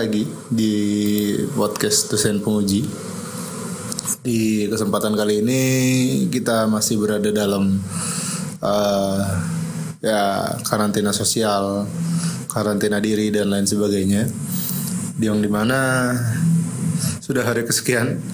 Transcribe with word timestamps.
lagi 0.00 0.24
di 0.48 0.76
podcast 1.52 2.08
dosen 2.08 2.40
penguji. 2.40 2.88
Di 4.24 4.64
kesempatan 4.64 5.12
kali 5.12 5.44
ini 5.44 5.62
kita 6.32 6.64
masih 6.72 6.96
berada 6.96 7.28
dalam 7.28 7.76
eh, 8.64 9.24
ya 10.00 10.56
karantina 10.64 11.12
sosial, 11.12 11.84
karantina 12.48 12.96
diri 12.96 13.28
dan 13.28 13.52
lain 13.52 13.68
sebagainya. 13.68 14.24
Yang 15.20 15.38
di 15.44 15.50
mana 15.52 16.16
sudah 17.20 17.44
hari 17.44 17.68
kesekian, 17.68 18.24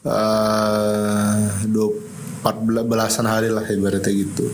eh, 0.00 1.40
dua 1.68 1.92
empat 2.40 2.56
belasan 2.88 3.28
hari 3.28 3.52
lah 3.52 3.68
ibaratnya 3.68 4.16
gitu. 4.16 4.48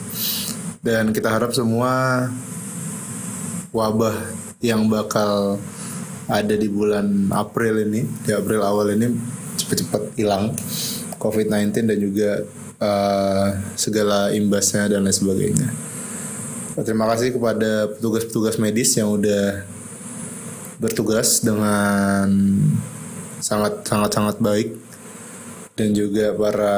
Dan 0.82 1.14
kita 1.14 1.30
harap 1.30 1.54
semua 1.54 2.26
wabah 3.70 4.42
yang 4.58 4.90
bakal 4.90 5.62
ada 6.32 6.56
di 6.56 6.72
bulan 6.72 7.28
April 7.28 7.84
ini, 7.84 8.08
di 8.24 8.32
April 8.32 8.64
awal 8.64 8.96
ini 8.96 9.12
cepat-cepat 9.60 10.16
hilang 10.16 10.56
COVID-19 11.20 11.92
dan 11.92 11.98
juga 12.00 12.30
uh, 12.80 13.48
segala 13.76 14.32
imbasnya 14.32 14.88
dan 14.88 15.04
lain 15.04 15.12
sebagainya. 15.12 15.68
Terima 16.72 17.04
kasih 17.12 17.36
kepada 17.36 17.92
petugas-petugas 17.92 18.56
medis 18.56 18.96
yang 18.96 19.12
udah 19.12 19.68
bertugas 20.80 21.44
dengan 21.44 22.32
sangat 23.44 23.84
sangat 23.84 24.10
sangat 24.16 24.36
baik 24.40 24.68
dan 25.76 25.92
juga 25.92 26.32
para 26.32 26.76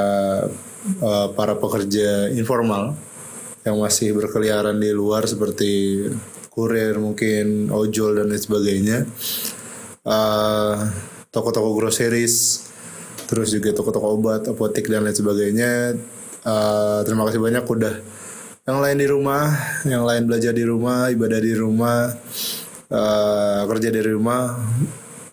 uh, 0.98 1.28
para 1.32 1.54
pekerja 1.56 2.28
informal 2.34 2.98
yang 3.64 3.80
masih 3.80 4.12
berkeliaran 4.12 4.76
di 4.76 4.90
luar 4.92 5.24
seperti 5.24 6.04
kurir 6.52 7.00
mungkin 7.00 7.72
ojol 7.72 8.22
dan 8.22 8.30
lain 8.30 8.42
sebagainya 8.42 8.98
uh, 10.04 10.76
toko-toko 11.32 11.74
groceries 11.74 12.68
terus 13.24 13.50
juga 13.50 13.72
toko-toko 13.72 14.20
obat 14.20 14.44
apotek 14.46 14.86
dan 14.86 15.02
lain 15.02 15.16
sebagainya. 15.16 15.96
Uh, 16.44 17.00
terima 17.08 17.24
kasih 17.24 17.40
banyak 17.40 17.64
udah 17.64 17.94
yang 18.68 18.78
lain 18.80 18.96
di 19.00 19.08
rumah 19.08 19.44
yang 19.88 20.04
lain 20.04 20.28
belajar 20.28 20.52
di 20.52 20.64
rumah 20.64 21.08
ibadah 21.08 21.40
di 21.40 21.52
rumah 21.56 22.12
uh, 22.92 23.60
kerja 23.68 23.88
dari 23.90 24.12
rumah. 24.12 24.60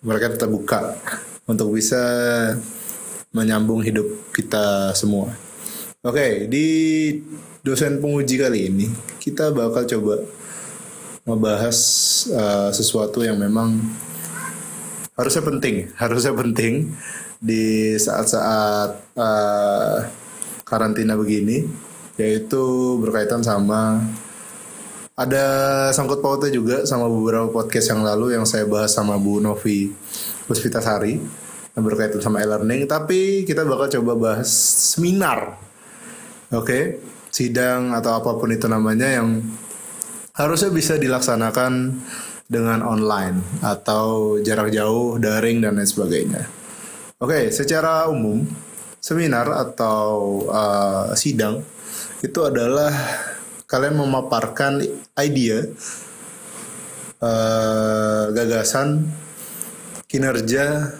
Mereka 0.02 0.34
tetap 0.34 0.50
buka 0.50 0.98
untuk 1.46 1.78
bisa 1.78 2.02
menyambung 3.30 3.86
hidup 3.86 4.34
kita 4.34 4.90
semua. 4.98 5.30
Oke 6.02 6.18
okay, 6.18 6.32
di 6.50 6.66
dosen 7.62 8.02
penguji 8.02 8.34
kali 8.40 8.66
ini 8.66 8.86
kita 9.22 9.54
bakal 9.54 9.86
coba 9.86 10.26
membahas 11.22 11.78
uh, 12.34 12.74
sesuatu 12.74 13.22
yang 13.22 13.38
memang 13.38 13.78
harusnya 15.22 15.46
penting, 15.46 15.86
harusnya 15.94 16.34
penting 16.34 16.90
di 17.38 17.94
saat-saat 17.94 18.90
uh, 19.14 19.96
karantina 20.66 21.14
begini, 21.14 21.62
yaitu 22.18 22.98
berkaitan 22.98 23.46
sama 23.46 24.02
ada 25.14 25.46
sangkut 25.94 26.18
pautnya 26.18 26.50
juga 26.50 26.82
sama 26.82 27.06
beberapa 27.06 27.46
podcast 27.54 27.94
yang 27.94 28.02
lalu 28.02 28.34
yang 28.34 28.42
saya 28.42 28.66
bahas 28.66 28.90
sama 28.90 29.14
Bu 29.14 29.38
Novi 29.38 29.94
Puspitasari 30.50 31.22
yang 31.72 31.82
berkaitan 31.86 32.18
sama 32.18 32.42
e-learning, 32.42 32.90
tapi 32.90 33.46
kita 33.46 33.62
bakal 33.62 33.88
coba 34.02 34.12
bahas 34.18 34.50
seminar, 34.92 35.56
oke, 36.50 36.66
okay? 36.66 36.82
sidang 37.32 37.94
atau 37.94 38.18
apa 38.18 38.36
pun 38.36 38.50
itu 38.50 38.68
namanya 38.68 39.08
yang 39.08 39.40
harusnya 40.36 40.68
bisa 40.68 41.00
dilaksanakan 41.00 42.02
dengan 42.52 42.84
online 42.84 43.40
atau 43.64 44.36
jarak 44.44 44.68
jauh, 44.68 45.16
daring 45.16 45.64
dan 45.64 45.80
lain 45.80 45.88
sebagainya. 45.88 46.44
Oke, 47.16 47.48
secara 47.48 48.12
umum 48.12 48.44
seminar 49.00 49.48
atau 49.48 50.44
uh, 50.52 51.16
sidang 51.16 51.64
itu 52.20 52.40
adalah 52.44 52.92
kalian 53.64 53.96
memaparkan 53.96 54.84
ide, 55.16 55.72
uh, 57.24 58.28
gagasan, 58.36 59.08
kinerja 60.06 60.92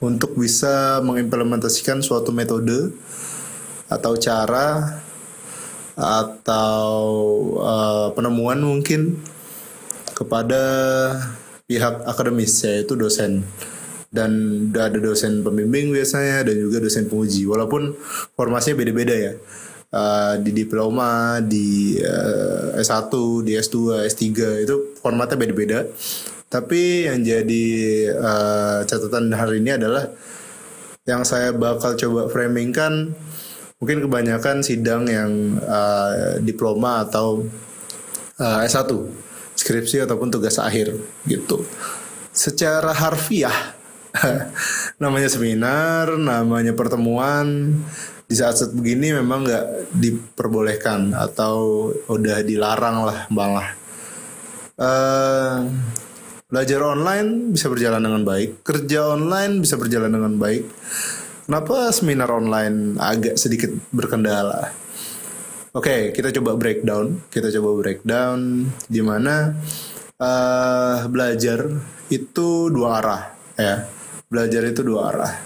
untuk 0.00 0.32
bisa 0.32 1.04
mengimplementasikan 1.04 2.00
suatu 2.00 2.32
metode 2.32 2.96
atau 3.86 4.12
cara 4.16 5.02
atau 5.96 7.00
uh, 7.56 8.08
penemuan 8.12 8.60
mungkin 8.60 9.16
kepada 10.16 10.62
pihak 11.68 12.08
akademis 12.08 12.64
yaitu 12.64 12.96
dosen. 12.96 13.44
Dan 14.08 14.32
ada 14.72 14.96
dosen 14.96 15.44
pembimbing 15.44 15.92
biasanya 15.92 16.48
dan 16.48 16.56
juga 16.56 16.80
dosen 16.80 17.04
penguji. 17.04 17.44
Walaupun 17.44 17.92
formasinya 18.32 18.80
beda-beda 18.80 19.12
ya. 19.12 19.34
Uh, 19.86 20.34
di 20.42 20.50
diploma 20.50 21.38
di 21.38 21.94
uh, 22.02 22.74
S1 22.74 23.12
di 23.46 23.54
S2 23.54 24.02
S3 24.08 24.24
itu 24.64 24.96
formatnya 25.04 25.36
beda-beda. 25.36 25.84
Tapi 26.48 27.04
yang 27.04 27.20
jadi 27.20 27.66
uh, 28.16 28.80
catatan 28.88 29.30
hari 29.36 29.60
ini 29.60 29.76
adalah 29.76 30.08
yang 31.06 31.22
saya 31.22 31.54
bakal 31.54 31.94
coba 31.94 32.26
framing 32.26 32.74
kan 32.74 33.14
mungkin 33.78 34.02
kebanyakan 34.02 34.64
sidang 34.64 35.06
yang 35.06 35.60
uh, 35.62 36.40
diploma 36.42 37.06
atau 37.06 37.46
uh, 38.40 38.58
eh, 38.64 38.68
S1 38.68 38.90
skripsi 39.66 40.06
ataupun 40.06 40.30
tugas 40.30 40.62
akhir 40.62 40.94
gitu. 41.26 41.66
Secara 42.30 42.94
harfiah 42.94 43.74
namanya 45.02 45.26
seminar 45.26 46.14
namanya 46.14 46.70
pertemuan 46.78 47.74
di 48.26 48.34
saat 48.34 48.62
saat 48.62 48.70
begini 48.70 49.18
memang 49.18 49.42
nggak 49.42 49.66
diperbolehkan 49.90 51.14
atau 51.14 51.90
udah 52.10 52.42
dilarang 52.46 53.06
lah 53.06 53.18
malah 53.30 53.68
uh, 54.78 55.62
belajar 56.46 56.80
online 56.82 57.54
bisa 57.54 57.66
berjalan 57.66 58.02
dengan 58.02 58.22
baik 58.22 58.62
kerja 58.62 59.14
online 59.14 59.58
bisa 59.58 59.74
berjalan 59.74 60.14
dengan 60.14 60.38
baik. 60.38 60.64
Kenapa 61.46 61.94
seminar 61.94 62.26
online 62.34 62.98
agak 62.98 63.38
sedikit 63.38 63.70
berkendala? 63.94 64.85
Oke, 65.76 65.92
okay, 65.92 66.02
kita 66.08 66.32
coba 66.40 66.56
breakdown. 66.56 67.28
Kita 67.28 67.52
coba 67.52 67.76
breakdown 67.84 68.64
di 68.88 69.04
mana 69.04 69.52
uh, 70.16 71.04
belajar 71.04 71.68
itu 72.08 72.72
dua 72.72 72.96
arah, 72.96 73.22
ya. 73.60 73.84
Belajar 74.24 74.64
itu 74.72 74.80
dua 74.80 75.12
arah. 75.12 75.36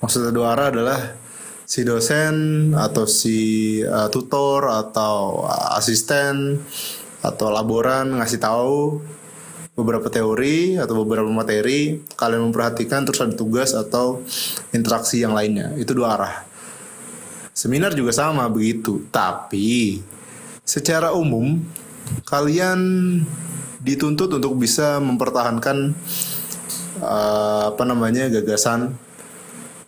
Maksudnya 0.00 0.32
dua 0.32 0.56
arah 0.56 0.72
adalah 0.72 1.00
si 1.68 1.84
dosen 1.84 2.72
atau 2.72 3.04
si 3.04 3.76
uh, 3.84 4.08
tutor 4.08 4.72
atau 4.72 5.44
asisten 5.76 6.56
atau 7.20 7.52
laboran 7.52 8.08
ngasih 8.24 8.40
tahu 8.40 9.04
beberapa 9.76 10.08
teori 10.08 10.80
atau 10.80 11.04
beberapa 11.04 11.28
materi 11.28 12.00
kalian 12.16 12.48
memperhatikan 12.48 13.04
terus 13.04 13.20
ada 13.20 13.36
tugas 13.36 13.76
atau 13.76 14.24
interaksi 14.72 15.20
yang 15.20 15.36
lainnya 15.36 15.76
itu 15.76 15.92
dua 15.92 16.16
arah 16.16 16.51
seminar 17.62 17.94
juga 17.94 18.10
sama 18.10 18.50
begitu 18.50 19.06
tapi 19.14 20.02
secara 20.66 21.14
umum 21.14 21.62
kalian 22.26 22.82
dituntut 23.78 24.34
untuk 24.34 24.58
bisa 24.58 24.98
mempertahankan 24.98 25.94
uh, 26.98 27.70
apa 27.70 27.82
namanya 27.86 28.26
gagasan 28.34 28.98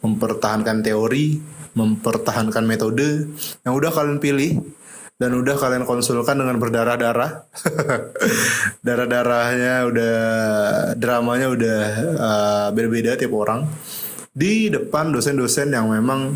mempertahankan 0.07 0.87
teori 0.87 1.43
mempertahankan 1.75 2.63
metode 2.63 3.27
yang 3.67 3.75
udah 3.75 3.91
kalian 3.91 4.23
pilih 4.23 4.63
dan 5.19 5.35
udah 5.35 5.59
kalian 5.59 5.87
konsulkan 5.87 6.39
dengan 6.39 6.59
berdarah-darah. 6.59 7.47
Darah-darahnya 8.87 9.87
udah 9.87 10.17
dramanya 10.99 11.47
udah 11.51 11.81
uh, 12.19 12.67
beda-beda 12.75 13.19
tiap 13.19 13.35
orang. 13.35 13.67
Di 14.35 14.71
depan 14.71 15.15
dosen-dosen 15.15 15.71
yang 15.71 15.91
memang 15.91 16.35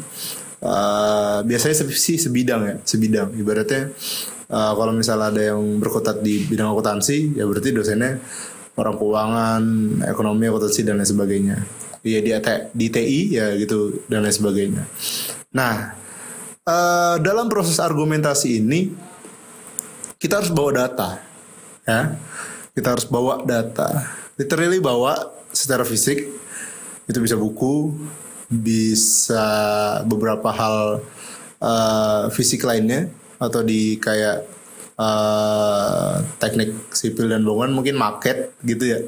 uh, 0.63 1.41
biasanya 1.45 1.77
sih 1.89 2.17
sebidang 2.17 2.61
ya, 2.65 2.75
sebidang. 2.83 3.35
Ibaratnya 3.35 3.93
uh, 4.51 4.73
kalau 4.75 4.93
misalnya 4.95 5.31
ada 5.31 5.43
yang 5.55 5.61
berkutat 5.79 6.23
di 6.23 6.47
bidang 6.47 6.73
akuntansi, 6.73 7.39
ya 7.39 7.45
berarti 7.47 7.71
dosennya 7.75 8.19
orang 8.79 8.95
keuangan, 8.95 9.63
ekonomi, 10.07 10.45
akuntansi 10.47 10.81
dan 10.87 11.03
lain 11.03 11.09
sebagainya. 11.09 11.57
Iya 12.07 12.19
di, 12.23 12.31
di 12.73 12.87
TI 12.95 13.21
ya 13.35 13.47
gitu 13.59 14.07
dan 14.07 14.23
lain 14.23 14.35
sebagainya. 14.35 14.83
Nah, 15.51 15.99
uh, 16.69 17.17
dalam 17.19 17.51
proses 17.51 17.81
argumentasi 17.83 18.63
ini 18.63 18.93
kita 20.19 20.43
harus 20.43 20.51
bawa 20.51 20.71
data 20.75 21.23
ya 21.87 22.19
kita 22.75 22.95
harus 22.95 23.07
bawa 23.09 23.47
data 23.47 24.13
literally 24.37 24.83
bawa 24.83 25.31
secara 25.55 25.87
fisik 25.87 26.29
itu 27.09 27.19
bisa 27.23 27.39
buku 27.39 27.97
bisa 28.49 29.47
beberapa 30.09 30.49
hal 30.49 31.05
uh, 31.61 32.33
fisik 32.33 32.65
lainnya 32.65 33.13
atau 33.37 33.61
di 33.63 34.01
kayak 34.01 34.49
uh, 34.99 36.25
teknik 36.43 36.75
sipil 36.91 37.31
dan 37.31 37.45
bangunan 37.45 37.77
mungkin 37.77 37.95
market 37.95 38.57
gitu 38.65 38.85
ya. 38.89 39.01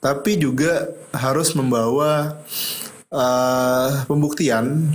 Tapi 0.00 0.38
juga 0.38 0.86
harus 1.10 1.50
membawa 1.58 2.38
uh, 3.10 3.90
pembuktian 4.06 4.94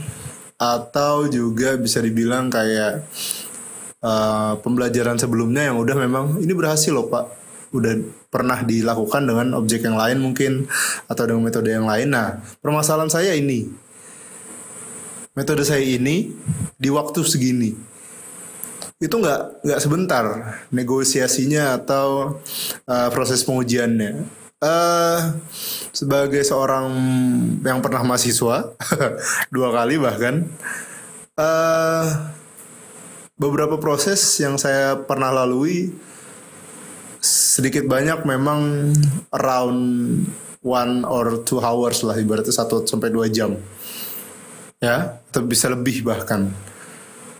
atau 0.61 1.25
juga 1.25 1.75
bisa 1.75 1.99
dibilang 1.99 2.47
kayak 2.47 3.03
uh, 4.05 4.53
pembelajaran 4.61 5.17
sebelumnya 5.17 5.73
yang 5.73 5.81
udah 5.81 5.97
memang 5.97 6.37
ini 6.37 6.53
berhasil 6.53 6.93
loh 6.93 7.09
pak 7.09 7.25
udah 7.71 7.93
pernah 8.27 8.63
dilakukan 8.63 9.27
dengan 9.27 9.55
objek 9.55 9.83
yang 9.87 9.95
lain 9.95 10.19
mungkin 10.19 10.67
atau 11.07 11.23
dengan 11.27 11.43
metode 11.47 11.71
yang 11.71 11.87
lain. 11.87 12.11
Nah 12.11 12.39
permasalahan 12.59 13.11
saya 13.11 13.31
ini. 13.35 13.67
Metode 15.31 15.63
saya 15.63 15.79
ini 15.79 16.35
di 16.75 16.89
waktu 16.91 17.23
segini. 17.23 17.71
Itu 19.01 19.17
nggak 19.17 19.63
nggak 19.63 19.79
sebentar 19.81 20.25
negosiasinya 20.69 21.79
atau 21.81 22.37
uh, 22.85 23.09
proses 23.09 23.41
pengujiannya. 23.47 24.41
Uh, 24.61 25.41
sebagai 25.89 26.45
seorang 26.45 26.93
yang 27.65 27.81
pernah 27.81 28.05
mahasiswa 28.05 28.77
dua 29.55 29.73
kali 29.73 29.97
bahkan 29.97 30.45
uh, 31.33 32.05
beberapa 33.41 33.81
proses 33.81 34.21
yang 34.37 34.61
saya 34.61 35.01
pernah 35.01 35.33
lalui 35.33 35.89
sedikit 37.21 37.85
banyak 37.85 38.25
memang 38.25 38.91
around 39.29 39.79
one 40.65 41.05
or 41.05 41.45
two 41.45 41.61
hours 41.61 42.01
lah 42.01 42.17
ibaratnya 42.17 42.53
satu 42.53 42.83
sampai 42.83 43.13
dua 43.13 43.29
jam. 43.29 43.53
Ya 44.81 45.21
atau 45.29 45.45
bisa 45.45 45.69
lebih 45.69 46.01
bahkan. 46.01 46.49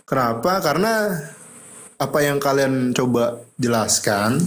Kenapa? 0.06 0.62
Karena 0.62 1.10
apa 1.98 2.18
yang 2.22 2.38
kalian 2.38 2.94
coba 2.94 3.42
jelaskan 3.58 4.38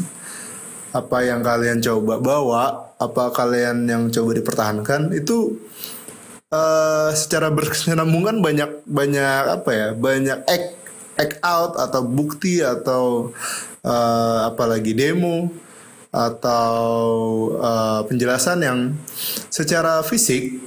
apa 0.96 1.28
yang 1.28 1.44
kalian 1.44 1.84
coba 1.84 2.24
bawa, 2.24 2.64
apa 2.96 3.36
kalian 3.36 3.84
yang 3.84 4.08
coba 4.08 4.32
dipertahankan 4.40 5.12
itu 5.12 5.60
uh, 6.56 7.12
secara 7.12 7.52
berkesinambungan 7.52 8.40
banyak 8.40 8.88
banyak 8.88 9.44
apa 9.60 9.70
ya 9.76 9.88
banyak 9.92 10.40
act 10.48 10.72
act 11.20 11.38
out 11.44 11.76
atau 11.76 12.02
bukti 12.08 12.64
atau 12.64 13.36
uh, 13.86 14.50
apalagi 14.50 14.98
demo 14.98 15.54
atau 16.10 17.04
uh, 17.60 18.02
penjelasan 18.10 18.64
yang 18.66 18.80
secara 19.52 20.02
fisik 20.02 20.58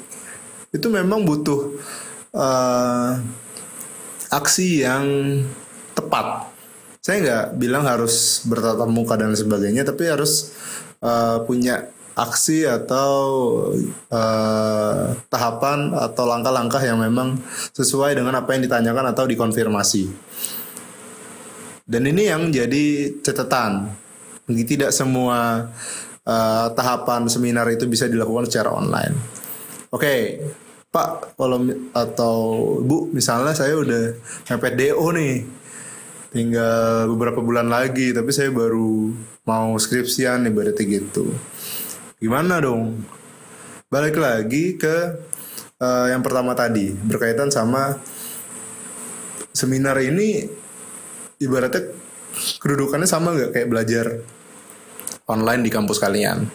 itu 0.71 0.87
memang 0.93 1.25
butuh 1.25 1.81
uh, 2.37 3.17
aksi 4.29 4.85
yang 4.85 5.05
tepat. 5.97 6.53
Saya 7.01 7.17
nggak 7.25 7.47
bilang 7.57 7.89
harus 7.89 8.45
bertatap 8.45 8.87
muka 8.87 9.17
dan 9.17 9.33
sebagainya 9.33 9.89
tapi 9.89 10.13
harus 10.13 10.53
uh, 11.01 11.41
punya 11.49 11.89
aksi 12.19 12.67
atau 12.67 13.15
uh, 14.11 15.03
tahapan 15.31 15.95
atau 15.95 16.25
langkah-langkah 16.27 16.83
yang 16.83 16.99
memang 16.99 17.39
sesuai 17.73 18.19
dengan 18.19 18.43
apa 18.43 18.59
yang 18.59 18.67
ditanyakan 18.67 19.15
atau 19.15 19.25
dikonfirmasi 19.31 20.11
dan 21.89 22.05
ini 22.05 22.29
yang 22.29 22.53
jadi 22.53 23.17
catatan. 23.25 23.89
Tidak 24.49 24.93
semua 24.93 25.69
uh, 26.25 26.67
tahapan 26.73 27.29
seminar 27.29 27.69
itu 27.73 27.89
bisa 27.89 28.05
dilakukan 28.05 28.49
secara 28.49 28.77
online. 28.77 29.17
Oke 29.89 30.05
okay. 30.05 30.23
Pak, 30.89 31.37
kalau 31.37 31.69
atau 31.93 32.37
Bu, 32.81 33.13
misalnya 33.13 33.53
saya 33.53 33.77
udah 33.77 34.17
mepet 34.49 34.73
DO 34.73 35.07
nih, 35.13 35.45
tinggal 36.33 37.13
beberapa 37.13 37.45
bulan 37.45 37.69
lagi 37.69 38.17
tapi 38.17 38.33
saya 38.33 38.49
baru 38.49 39.13
mau 39.45 39.77
skripsian 39.77 40.49
nih 40.49 40.53
berarti 40.53 40.83
gitu. 40.89 41.29
Gimana 42.17 42.61
dong? 42.65 43.05
Balik 43.93 44.17
lagi 44.17 44.81
ke 44.81 44.97
uh, 45.81 46.07
yang 46.09 46.25
pertama 46.25 46.57
tadi 46.57 46.93
berkaitan 46.93 47.53
sama 47.53 48.01
seminar 49.53 50.01
ini 50.01 50.49
ibaratnya 51.39 51.95
kedudukannya 52.63 53.09
sama 53.09 53.35
nggak? 53.35 53.51
Kayak 53.55 53.69
belajar 53.71 54.07
online 55.29 55.63
di 55.63 55.71
kampus 55.71 55.99
kalian. 55.99 56.47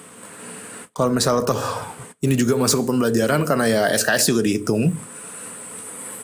Kalau 0.94 1.09
misalnya 1.09 1.44
toh 1.47 1.63
ini 2.24 2.38
juga 2.38 2.56
masuk 2.56 2.85
ke 2.85 2.85
pembelajaran 2.94 3.44
karena 3.44 3.65
ya 3.68 3.81
SKS 3.97 4.31
juga 4.31 4.41
dihitung 4.45 4.94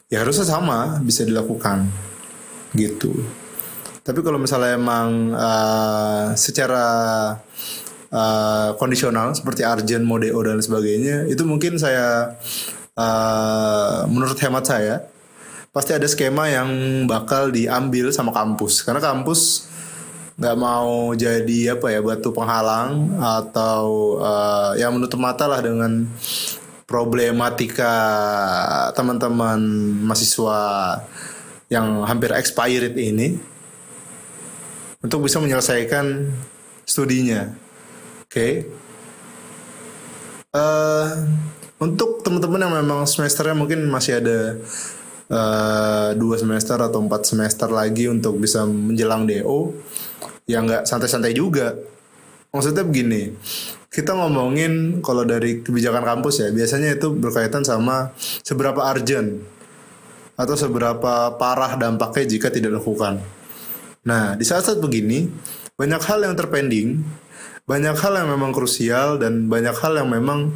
ya 0.09 0.21
harusnya 0.21 0.45
sama 0.45 1.01
bisa 1.03 1.25
dilakukan. 1.25 1.89
Gitu. 2.73 3.13
Tapi 4.06 4.19
kalau 4.25 4.41
misalnya 4.41 4.77
emang 4.77 5.33
uh, 5.33 6.33
secara 6.33 6.85
uh, 8.09 8.69
kondisional 8.77 9.33
seperti 9.38 9.61
Arjen, 9.61 10.01
Modeo 10.06 10.41
dan 10.41 10.61
sebagainya 10.61 11.29
itu 11.29 11.45
mungkin 11.45 11.77
saya 11.77 12.38
uh, 12.97 14.09
menurut 14.09 14.38
hemat 14.41 14.65
saya 14.65 14.95
pasti 15.69 15.94
ada 15.94 16.07
skema 16.10 16.50
yang 16.50 16.69
bakal 17.06 17.54
diambil 17.54 18.10
sama 18.10 18.33
kampus 18.33 18.81
karena 18.81 19.01
kampus 19.01 19.69
nggak 20.39 20.57
mau 20.57 21.12
jadi 21.13 21.75
apa 21.75 21.92
ya 21.92 22.00
batu 22.00 22.31
penghalang 22.31 23.19
atau 23.19 24.16
uh, 24.24 24.71
yang 24.80 24.95
menutup 24.95 25.19
mata 25.19 25.45
lah 25.45 25.60
dengan 25.60 26.07
problematika 26.88 27.94
teman-teman 28.98 29.60
mahasiswa 30.07 30.60
yang 31.69 32.01
hampir 32.07 32.33
expired 32.33 32.98
ini 32.98 33.38
untuk 35.00 35.24
bisa 35.24 35.38
menyelesaikan 35.39 36.33
studinya. 36.83 37.54
Oke. 38.25 38.33
Okay. 38.33 38.54
Uh, 40.50 40.57
eh, 40.57 41.10
untuk 41.77 42.25
teman-teman 42.25 42.66
yang 42.66 42.74
memang 42.81 43.06
semesternya 43.06 43.54
mungkin 43.54 43.86
masih 43.86 44.18
ada 44.18 44.57
uh, 45.29 46.11
dua 46.17 46.35
semester 46.35 46.75
atau 46.75 46.99
empat 46.99 47.25
semester 47.25 47.69
lagi 47.69 48.09
untuk 48.09 48.41
bisa 48.41 48.65
menjelang 48.65 49.29
DO, 49.29 49.73
ya 50.49 50.59
nggak 50.59 50.89
santai-santai 50.89 51.33
juga. 51.37 51.77
Maksudnya 52.49 52.81
begini, 52.81 53.37
kita 53.94 54.18
ngomongin 54.18 55.06
kalau 55.06 55.21
dari 55.25 55.61
kebijakan 55.61 56.01
kampus 56.01 56.45
ya 56.45 56.49
biasanya 56.49 56.97
itu 56.97 57.13
berkaitan 57.13 57.61
sama 57.61 58.13
seberapa 58.42 58.81
urgent 58.81 59.42
atau 60.33 60.56
seberapa 60.57 61.35
parah 61.37 61.77
dampaknya 61.77 62.25
jika 62.37 62.47
tidak 62.49 62.73
dilakukan. 62.73 63.21
Nah, 64.07 64.39
di 64.39 64.47
saat-saat 64.47 64.80
begini, 64.80 65.27
banyak 65.75 65.99
hal 65.99 66.23
yang 66.23 66.33
terpending, 66.39 67.04
banyak 67.68 67.94
hal 67.99 68.15
yang 68.15 68.31
memang 68.31 68.56
krusial, 68.56 69.19
dan 69.19 69.51
banyak 69.51 69.75
hal 69.75 69.99
yang 69.99 70.07
memang 70.07 70.56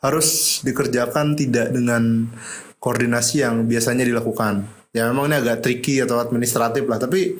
harus 0.00 0.58
dikerjakan 0.64 1.36
tidak 1.36 1.76
dengan 1.76 2.32
koordinasi 2.78 3.42
yang 3.42 3.66
biasanya 3.66 4.06
dilakukan. 4.06 4.66
Ya 4.94 5.06
memang 5.12 5.28
ini 5.28 5.36
agak 5.38 5.60
tricky 5.60 6.00
atau 6.00 6.18
administratif 6.18 6.88
lah, 6.88 6.96
tapi 6.96 7.36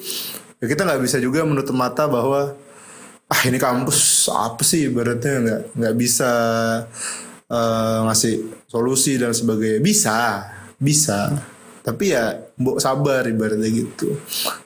ya 0.60 0.66
kita 0.68 0.84
nggak 0.84 1.00
bisa 1.00 1.16
juga 1.18 1.42
menutup 1.48 1.72
mata 1.72 2.04
bahwa 2.04 2.52
ah 3.28 3.40
ini 3.48 3.56
kampus 3.56 4.28
apa 4.28 4.60
sih? 4.62 4.92
Ibaratnya 4.92 5.34
nggak 5.40 5.62
nggak 5.74 5.94
bisa 5.96 6.30
uh, 7.48 7.98
ngasih 8.10 8.66
solusi 8.68 9.16
dan 9.16 9.32
sebagainya. 9.32 9.80
Bisa 9.80 10.18
bisa. 10.76 11.32
Tapi 11.82 12.12
ya 12.12 12.36
mbok 12.60 12.78
sabar 12.84 13.24
ibaratnya 13.24 13.70
gitu. 13.72 14.12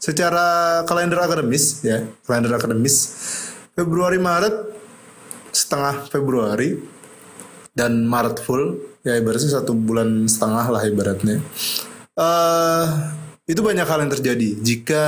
Secara 0.02 0.82
kalender 0.90 1.22
akademis 1.22 1.86
ya 1.86 2.02
kalender 2.26 2.58
akademis 2.58 2.94
Februari 3.78 4.18
Maret 4.18 4.74
setengah 5.54 6.08
Februari 6.10 6.91
dan 7.72 8.04
Maret 8.04 8.40
full. 8.40 8.80
Ya 9.02 9.18
ibaratnya 9.18 9.50
satu 9.50 9.74
bulan 9.74 10.30
setengah 10.30 10.66
lah 10.70 10.82
ibaratnya. 10.86 11.42
Uh, 12.14 12.86
itu 13.48 13.58
banyak 13.58 13.82
hal 13.82 13.98
yang 14.06 14.12
terjadi. 14.12 14.48
Jika 14.62 15.04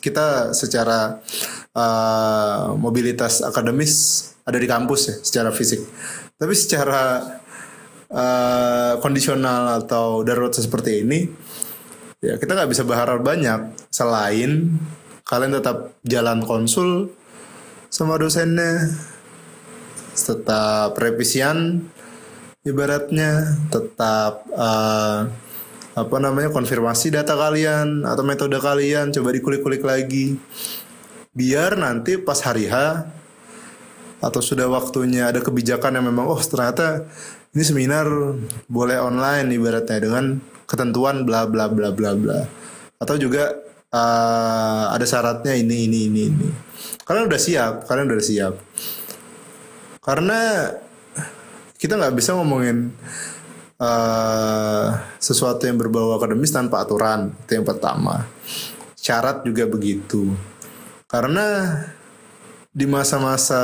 kita 0.00 0.56
secara 0.56 1.20
uh, 1.76 2.72
mobilitas 2.80 3.44
akademis 3.44 4.24
ada 4.48 4.56
di 4.56 4.64
kampus 4.64 5.00
ya 5.04 5.14
secara 5.20 5.50
fisik. 5.52 5.84
Tapi 6.38 6.54
secara 6.56 7.20
uh, 8.08 8.92
kondisional 9.04 9.84
atau 9.84 10.24
darurat 10.24 10.54
seperti 10.56 11.04
ini 11.04 11.28
ya 12.18 12.34
kita 12.40 12.56
nggak 12.56 12.70
bisa 12.72 12.82
berharap 12.88 13.20
banyak. 13.20 13.76
Selain 13.92 14.80
kalian 15.28 15.52
tetap 15.52 16.00
jalan 16.08 16.40
konsul 16.48 17.12
sama 17.92 18.16
dosennya 18.16 18.88
tetap 20.24 20.96
revisian 20.98 21.86
ibaratnya 22.66 23.56
tetap 23.72 24.44
uh, 24.52 25.30
apa 25.98 26.16
namanya 26.22 26.54
konfirmasi 26.54 27.10
data 27.10 27.34
kalian 27.34 28.06
atau 28.06 28.22
metode 28.22 28.54
kalian 28.62 29.10
coba 29.10 29.34
dikulik-kulik 29.34 29.82
lagi. 29.82 30.38
Biar 31.34 31.74
nanti 31.78 32.18
pas 32.18 32.38
hari 32.42 32.70
H 32.70 32.74
atau 34.18 34.40
sudah 34.42 34.66
waktunya 34.66 35.30
ada 35.30 35.38
kebijakan 35.38 35.98
yang 35.98 36.06
memang 36.10 36.26
oh 36.26 36.38
ternyata 36.42 37.06
ini 37.54 37.62
seminar 37.62 38.06
boleh 38.66 38.98
online 38.98 39.46
ibaratnya 39.54 39.98
dengan 40.02 40.24
ketentuan 40.66 41.22
bla 41.22 41.46
bla 41.46 41.66
bla 41.70 41.90
bla 41.90 42.14
bla. 42.14 42.40
Atau 42.98 43.18
juga 43.18 43.54
uh, 43.90 44.84
ada 44.94 45.06
syaratnya 45.06 45.54
ini 45.54 45.86
ini 45.86 45.98
ini 46.10 46.20
ini. 46.30 46.48
Kalian 47.02 47.26
udah 47.26 47.40
siap 47.40 47.86
kalian 47.90 48.10
udah 48.10 48.26
siap 48.26 48.54
karena 50.08 50.72
kita 51.76 52.00
nggak 52.00 52.16
bisa 52.16 52.32
ngomongin 52.32 52.88
uh, 53.76 54.88
sesuatu 55.20 55.68
yang 55.68 55.76
berbau 55.76 56.16
akademis 56.16 56.48
tanpa 56.48 56.80
aturan 56.80 57.36
itu 57.44 57.60
yang 57.60 57.68
pertama. 57.68 58.24
Syarat 58.96 59.44
juga 59.44 59.68
begitu. 59.68 60.32
Karena 61.04 61.76
di 62.72 62.88
masa-masa 62.88 63.60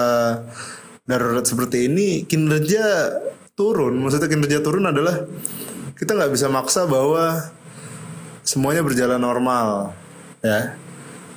darurat 1.09 1.49
seperti 1.49 1.89
ini 1.89 2.29
kinerja 2.29 3.13
turun 3.57 4.01
maksudnya 4.01 4.29
kinerja 4.29 4.65
turun 4.65 4.89
adalah 4.89 5.25
kita 5.95 6.17
nggak 6.17 6.33
bisa 6.33 6.49
maksa 6.53 6.85
bahwa 6.85 7.41
semuanya 8.45 8.85
berjalan 8.85 9.17
normal 9.17 9.97
ya. 10.45 10.77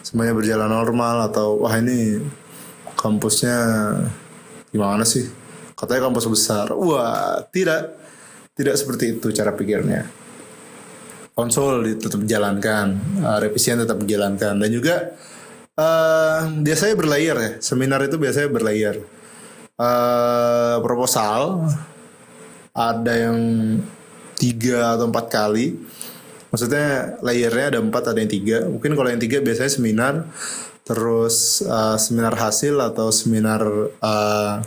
Semuanya 0.04 0.36
berjalan 0.36 0.68
normal 0.68 1.32
atau 1.32 1.64
wah 1.64 1.76
ini 1.80 2.20
kampusnya 3.00 3.56
gimana 4.72 5.04
sih? 5.08 5.28
Katanya 5.78 6.10
kampus 6.10 6.26
besar. 6.26 6.74
Wah 6.74 7.44
tidak. 7.54 7.96
Tidak 8.58 8.74
seperti 8.74 9.18
itu 9.18 9.30
cara 9.30 9.54
pikirnya. 9.54 10.10
Konsol 11.38 11.86
tetap 12.02 12.18
dijalankan 12.26 12.98
uh, 13.22 13.38
revisian 13.38 13.78
tetap 13.78 14.02
dijalankan 14.02 14.58
dan 14.58 14.70
juga 14.74 15.14
uh, 15.78 16.50
biasanya 16.66 16.98
berlayar 16.98 17.36
ya. 17.38 17.52
Seminar 17.62 18.02
itu 18.10 18.18
biasanya 18.18 18.50
berlayar. 18.50 18.98
Uh, 19.78 20.82
proposal 20.82 21.70
ada 22.74 23.14
yang 23.14 23.38
tiga 24.38 24.98
atau 24.98 25.06
empat 25.10 25.30
kali. 25.30 25.78
Maksudnya 26.50 27.20
layernya 27.22 27.78
ada 27.78 27.80
empat 27.86 28.10
ada 28.10 28.18
yang 28.18 28.32
tiga. 28.34 28.66
Mungkin 28.66 28.98
kalau 28.98 29.10
yang 29.14 29.22
tiga 29.22 29.38
biasanya 29.38 29.70
seminar 29.70 30.26
terus 30.88 31.60
uh, 31.68 32.00
seminar 32.00 32.32
hasil 32.40 32.80
atau 32.80 33.12
seminar 33.12 33.60
uh, 34.00 34.64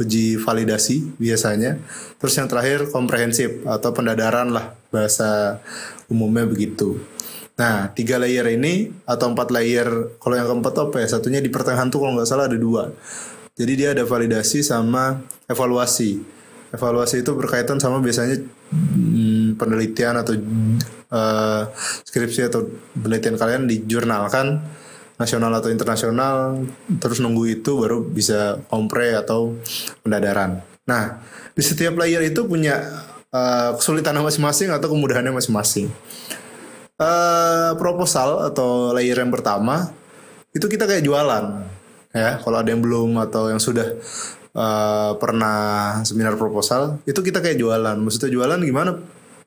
uji 0.00 0.40
validasi 0.40 1.20
biasanya. 1.20 1.76
Terus 2.16 2.34
yang 2.40 2.48
terakhir 2.48 2.88
komprehensif 2.88 3.60
atau 3.68 3.92
pendadaran 3.92 4.48
lah 4.48 4.72
bahasa 4.88 5.60
umumnya 6.08 6.48
begitu. 6.48 6.96
Nah 7.60 7.92
tiga 7.92 8.16
layer 8.16 8.48
ini 8.48 8.88
atau 9.04 9.28
empat 9.28 9.52
layer 9.52 10.16
kalau 10.16 10.40
yang 10.40 10.48
keempat 10.48 10.74
apa 10.88 10.96
ya? 11.04 11.06
Satunya 11.12 11.44
di 11.44 11.52
pertengahan 11.52 11.92
tuh 11.92 12.00
kalau 12.00 12.16
nggak 12.16 12.28
salah 12.32 12.48
ada 12.48 12.56
dua. 12.56 12.88
Jadi 13.52 13.72
dia 13.76 13.92
ada 13.92 14.08
validasi 14.08 14.64
sama 14.64 15.20
evaluasi. 15.52 16.24
Evaluasi 16.72 17.20
itu 17.20 17.36
berkaitan 17.36 17.76
sama 17.76 18.00
biasanya 18.00 18.40
hmm, 18.72 19.60
penelitian 19.60 20.16
atau 20.16 20.32
uh, 21.12 21.62
skripsi 22.08 22.48
atau 22.48 22.64
penelitian 22.96 23.36
kalian 23.36 23.62
dijurnalkan 23.68 24.64
nasional 25.18 25.50
atau 25.50 25.68
internasional 25.68 26.62
terus 27.02 27.18
nunggu 27.18 27.58
itu 27.58 27.74
baru 27.74 28.06
bisa 28.06 28.62
kompre 28.70 29.18
atau 29.18 29.58
pendadaran. 30.06 30.62
Nah, 30.86 31.20
di 31.52 31.62
setiap 31.62 31.98
layer 31.98 32.22
itu 32.24 32.46
punya 32.46 32.80
uh, 33.34 33.76
kesulitan 33.76 34.16
masing-masing 34.22 34.70
atau 34.70 34.88
kemudahannya 34.88 35.34
masing-masing. 35.34 35.90
Uh, 36.98 37.78
proposal 37.78 38.42
atau 38.50 38.90
layer 38.90 39.14
yang 39.14 39.30
pertama 39.30 39.94
itu 40.50 40.66
kita 40.66 40.82
kayak 40.82 41.06
jualan 41.06 41.62
ya 42.10 42.42
kalau 42.42 42.58
ada 42.58 42.74
yang 42.74 42.82
belum 42.82 43.22
atau 43.22 43.46
yang 43.52 43.62
sudah 43.62 43.94
uh, 44.58 45.14
pernah 45.14 46.00
seminar 46.02 46.34
proposal 46.34 46.98
itu 47.06 47.22
kita 47.22 47.38
kayak 47.38 47.62
jualan 47.62 47.94
maksudnya 48.02 48.34
jualan 48.34 48.58
gimana 48.58 48.98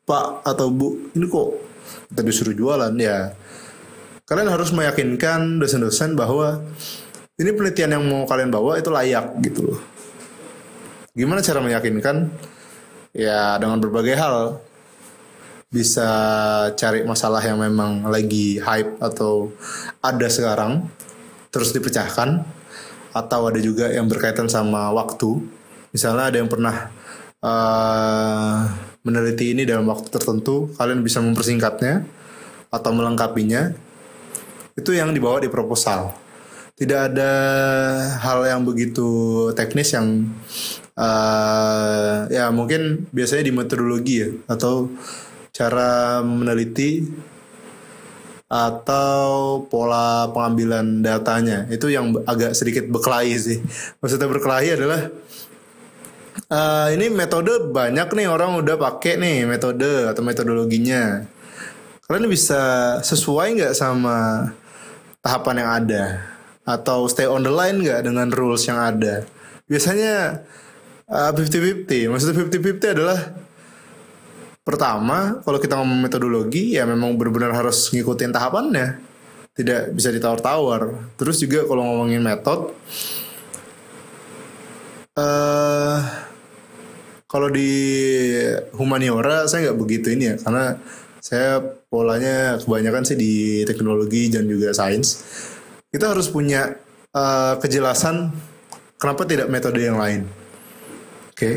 pak 0.07 0.47
atau 0.47 0.71
bu 0.71 1.11
ini 1.11 1.27
kok 1.27 1.49
kita 2.15 2.21
disuruh 2.23 2.55
jualan 2.55 2.93
ya 2.95 3.35
kalian 4.31 4.47
harus 4.47 4.71
meyakinkan 4.71 5.59
dosen-dosen 5.59 6.15
bahwa 6.15 6.63
ini 7.35 7.51
penelitian 7.51 7.99
yang 7.99 8.03
mau 8.07 8.23
kalian 8.23 8.47
bawa 8.47 8.79
itu 8.79 8.87
layak 8.87 9.35
gitu 9.43 9.75
loh. 9.75 9.79
Gimana 11.11 11.43
cara 11.43 11.59
meyakinkan? 11.59 12.31
Ya 13.11 13.59
dengan 13.59 13.83
berbagai 13.83 14.15
hal. 14.15 14.63
Bisa 15.67 16.07
cari 16.79 17.03
masalah 17.03 17.43
yang 17.43 17.59
memang 17.59 18.07
lagi 18.07 18.55
hype 18.63 19.03
atau 19.03 19.51
ada 19.99 20.27
sekarang 20.31 20.87
terus 21.51 21.75
dipecahkan 21.75 22.47
atau 23.11 23.51
ada 23.51 23.59
juga 23.59 23.91
yang 23.91 24.07
berkaitan 24.07 24.47
sama 24.47 24.95
waktu. 24.95 25.43
Misalnya 25.91 26.31
ada 26.31 26.39
yang 26.39 26.47
pernah 26.47 26.87
uh, 27.43 28.63
meneliti 29.03 29.51
ini 29.51 29.67
dalam 29.67 29.91
waktu 29.91 30.07
tertentu, 30.07 30.71
kalian 30.79 31.03
bisa 31.03 31.19
mempersingkatnya 31.19 32.07
atau 32.71 32.91
melengkapinya 32.95 33.90
itu 34.81 34.97
yang 34.97 35.13
dibawa 35.13 35.37
di 35.37 35.47
proposal. 35.47 36.11
Tidak 36.73 37.13
ada 37.13 37.33
hal 38.17 38.41
yang 38.49 38.65
begitu 38.65 39.05
teknis 39.53 39.93
yang 39.93 40.25
uh, 40.97 42.25
ya 42.25 42.49
mungkin 42.49 43.05
biasanya 43.13 43.43
di 43.45 43.53
metodologi 43.53 44.15
ya 44.25 44.29
atau 44.49 44.89
cara 45.53 46.25
meneliti 46.25 47.05
atau 48.51 49.61
pola 49.69 50.27
pengambilan 50.33 51.05
datanya. 51.05 51.69
Itu 51.69 51.87
yang 51.87 52.17
agak 52.27 52.57
sedikit 52.57 52.89
berkelahi 52.89 53.31
sih. 53.37 53.57
Maksudnya 54.03 54.27
berkelahi 54.27 54.75
adalah 54.75 55.07
uh, 56.51 56.87
ini 56.91 57.07
metode 57.07 57.71
banyak 57.71 58.11
nih 58.11 58.27
orang 58.27 58.59
udah 58.59 58.75
pakai 58.75 59.15
nih 59.21 59.47
metode 59.47 60.09
atau 60.09 60.21
metodologinya. 60.25 61.23
Kalian 62.09 62.27
bisa 62.27 62.99
sesuai 62.99 63.55
nggak 63.55 63.73
sama 63.77 64.51
tahapan 65.21 65.55
yang 65.61 65.69
ada? 65.71 66.03
Atau 66.61 67.09
stay 67.09 67.25
on 67.25 67.41
the 67.41 67.53
line 67.53 67.81
nggak 67.81 68.05
dengan 68.05 68.29
rules 68.29 68.65
yang 68.69 68.77
ada? 68.77 69.25
Biasanya 69.65 70.45
uh, 71.09 71.31
fifty 71.33 71.57
fifty 71.57 71.99
maksudnya 72.05 72.37
fifty 72.37 72.59
fifty 72.61 72.87
adalah 72.91 73.17
pertama 74.61 75.41
kalau 75.41 75.57
kita 75.57 75.73
ngomong 75.73 76.05
metodologi 76.05 76.77
ya 76.77 76.85
memang 76.85 77.17
benar-benar 77.17 77.55
harus 77.57 77.89
ngikutin 77.89 78.29
tahapannya. 78.29 79.01
Tidak 79.51 79.91
bisa 79.91 80.13
ditawar-tawar. 80.15 81.11
Terus 81.19 81.41
juga 81.41 81.67
kalau 81.67 81.83
ngomongin 81.83 82.23
metode 82.23 82.71
uh, 85.19 85.97
kalau 87.27 87.47
di 87.51 87.71
humaniora 88.75 89.47
saya 89.47 89.69
nggak 89.71 89.79
begitu 89.81 90.07
ini 90.13 90.23
ya. 90.31 90.35
Karena 90.39 90.77
saya 91.19 91.80
polanya 91.91 92.55
kebanyakan 92.55 93.03
sih 93.03 93.19
di 93.19 93.33
teknologi 93.67 94.31
dan 94.31 94.47
juga 94.47 94.71
sains. 94.71 95.19
Kita 95.91 96.15
harus 96.15 96.31
punya 96.31 96.71
uh, 97.11 97.59
kejelasan 97.59 98.31
kenapa 98.95 99.27
tidak 99.27 99.51
metode 99.51 99.83
yang 99.83 99.99
lain. 99.99 100.23
Oke. 101.35 101.35
Okay? 101.35 101.55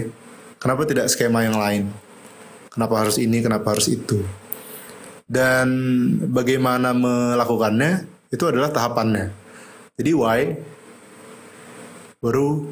Kenapa 0.59 0.83
tidak 0.91 1.07
skema 1.13 1.47
yang 1.47 1.55
lain? 1.55 1.93
Kenapa 2.73 2.99
harus 3.05 3.21
ini, 3.23 3.39
kenapa 3.39 3.77
harus 3.77 3.87
itu? 3.87 4.25
Dan 5.29 5.69
bagaimana 6.35 6.91
melakukannya 6.91 8.09
itu 8.35 8.43
adalah 8.51 8.75
tahapannya. 8.75 9.31
Jadi 9.95 10.11
why 10.11 10.41
baru 12.19 12.67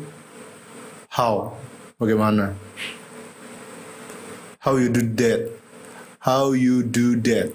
how 1.13 1.55
bagaimana 2.01 2.57
how 4.59 4.81
you 4.81 4.89
do 4.89 5.05
that 5.21 5.62
how 6.23 6.55
you 6.55 6.87
do 6.87 7.19
that. 7.19 7.51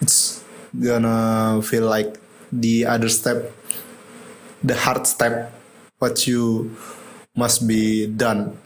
It's 0.00 0.40
gonna 0.72 1.60
feel 1.60 1.84
like 1.84 2.16
the 2.48 2.88
other 2.88 3.12
step 3.12 3.52
the 4.64 4.72
hard 4.72 5.04
step 5.06 5.52
what 6.00 6.26
you 6.26 6.72
must 7.36 7.68
be 7.68 8.08
done. 8.08 8.56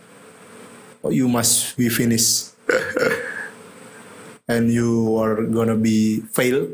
You 1.03 1.27
must 1.27 1.75
be 1.77 1.91
finished 1.91 2.55
and 4.49 4.71
you 4.71 5.19
are 5.19 5.43
gonna 5.43 5.75
be 5.77 6.23
fail 6.31 6.71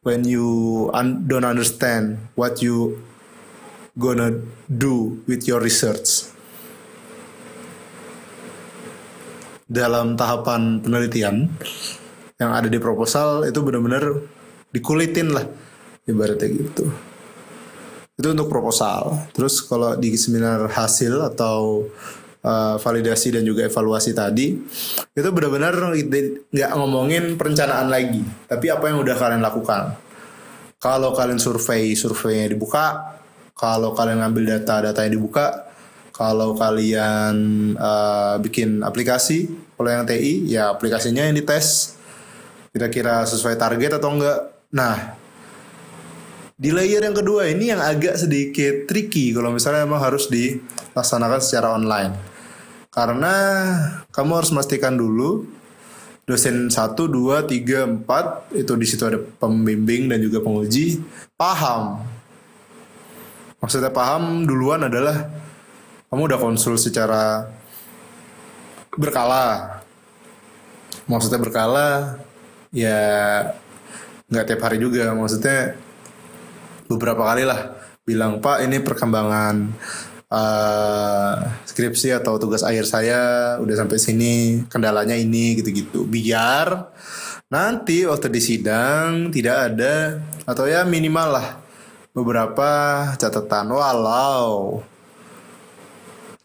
when 0.00 0.24
you 0.24 0.88
un 0.96 1.28
don't 1.28 1.44
understand 1.44 2.16
what 2.32 2.62
you 2.64 3.04
gonna 3.98 4.40
do 4.72 5.20
with 5.28 5.44
your 5.48 5.60
research 5.60 6.35
dalam 9.66 10.14
tahapan 10.14 10.78
penelitian 10.78 11.50
yang 12.38 12.50
ada 12.54 12.70
di 12.70 12.78
proposal 12.78 13.42
itu 13.42 13.58
benar-benar 13.60 14.14
dikulitin 14.70 15.34
lah 15.34 15.46
ibaratnya 16.06 16.46
gitu. 16.46 16.84
Itu 18.16 18.26
untuk 18.32 18.48
proposal. 18.48 19.28
Terus 19.34 19.60
kalau 19.66 19.98
di 19.98 20.14
seminar 20.14 20.70
hasil 20.70 21.20
atau 21.34 21.84
uh, 22.46 22.76
validasi 22.78 23.34
dan 23.34 23.42
juga 23.42 23.66
evaluasi 23.66 24.14
tadi 24.14 24.54
itu 25.12 25.28
benar-benar 25.34 25.74
nggak 26.54 26.70
ngomongin 26.78 27.34
perencanaan 27.34 27.90
lagi 27.90 28.22
tapi 28.46 28.70
apa 28.70 28.86
yang 28.88 29.02
udah 29.02 29.16
kalian 29.18 29.42
lakukan. 29.42 29.98
Kalau 30.78 31.10
kalian 31.16 31.42
survei 31.42 31.98
surveinya 31.98 32.52
dibuka 32.52 33.16
kalau 33.56 33.96
kalian 33.96 34.22
ngambil 34.22 34.60
data 34.60 34.92
datanya 34.92 35.16
dibuka 35.16 35.65
kalau 36.16 36.56
kalian 36.56 37.36
uh, 37.76 38.40
bikin 38.40 38.80
aplikasi, 38.80 39.52
kalau 39.76 39.92
yang 39.92 40.08
TI 40.08 40.48
ya 40.48 40.72
aplikasinya 40.72 41.28
yang 41.28 41.36
dites 41.36 42.00
kira-kira 42.72 43.28
sesuai 43.28 43.60
target 43.60 44.00
atau 44.00 44.16
enggak. 44.16 44.48
Nah, 44.72 45.12
di 46.56 46.72
layer 46.72 47.04
yang 47.04 47.12
kedua 47.12 47.52
ini 47.52 47.68
yang 47.68 47.84
agak 47.84 48.16
sedikit 48.16 48.88
tricky 48.88 49.36
kalau 49.36 49.52
misalnya 49.52 49.84
emang 49.84 50.00
harus 50.00 50.32
dilaksanakan 50.32 51.40
secara 51.44 51.76
online. 51.76 52.16
Karena 52.88 53.34
kamu 54.08 54.40
harus 54.40 54.48
memastikan 54.56 54.96
dulu 54.96 55.44
dosen 56.24 56.72
1, 56.72 56.96
2, 56.96 57.44
3, 57.44 58.08
4 58.08 58.56
itu 58.56 58.72
di 58.72 58.86
situ 58.88 59.04
ada 59.04 59.20
pembimbing 59.20 60.08
dan 60.08 60.24
juga 60.24 60.40
penguji 60.40 61.04
paham. 61.36 62.00
Maksudnya 63.60 63.92
paham 63.92 64.48
duluan 64.48 64.88
adalah 64.88 65.35
kamu 66.06 66.22
udah 66.32 66.38
konsul 66.38 66.78
secara 66.78 67.50
berkala. 68.94 69.78
Maksudnya 71.06 71.38
berkala 71.38 71.86
ya 72.74 73.00
nggak 74.26 74.46
tiap 74.46 74.60
hari 74.66 74.78
juga. 74.78 75.10
Maksudnya 75.14 75.78
beberapa 76.86 77.26
kali 77.26 77.42
lah 77.46 77.74
bilang 78.06 78.38
pak 78.38 78.62
ini 78.62 78.78
perkembangan 78.78 79.74
uh, 80.30 81.34
skripsi 81.66 82.14
atau 82.14 82.38
tugas 82.38 82.62
akhir 82.62 82.86
saya 82.86 83.20
udah 83.58 83.74
sampai 83.74 83.98
sini 83.98 84.34
kendalanya 84.70 85.18
ini 85.18 85.58
gitu-gitu. 85.58 86.06
Biar 86.06 86.90
nanti 87.50 88.06
waktu 88.06 88.30
di 88.30 88.42
sidang 88.42 89.30
tidak 89.34 89.74
ada 89.74 90.22
atau 90.46 90.66
ya 90.70 90.86
minimal 90.86 91.28
lah 91.38 91.48
beberapa 92.14 92.70
catatan. 93.18 93.74
Walau 93.74 94.82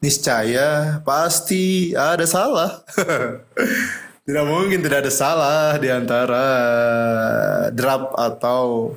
niscaya 0.02 1.00
pasti 1.06 1.94
ada 1.94 2.26
salah 2.26 2.82
Tidak 4.22 4.46
mungkin 4.46 4.86
tidak 4.86 5.02
ada 5.02 5.12
salah 5.12 5.82
di 5.82 5.90
antara 5.90 6.46
draft 7.74 8.14
atau 8.14 8.94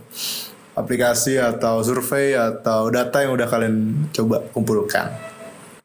aplikasi 0.77 1.41
atau 1.41 1.81
survei 1.81 2.37
atau 2.37 2.93
data 2.93 3.25
yang 3.25 3.33
udah 3.33 3.49
kalian 3.49 4.07
coba 4.13 4.45
kumpulkan 4.53 5.09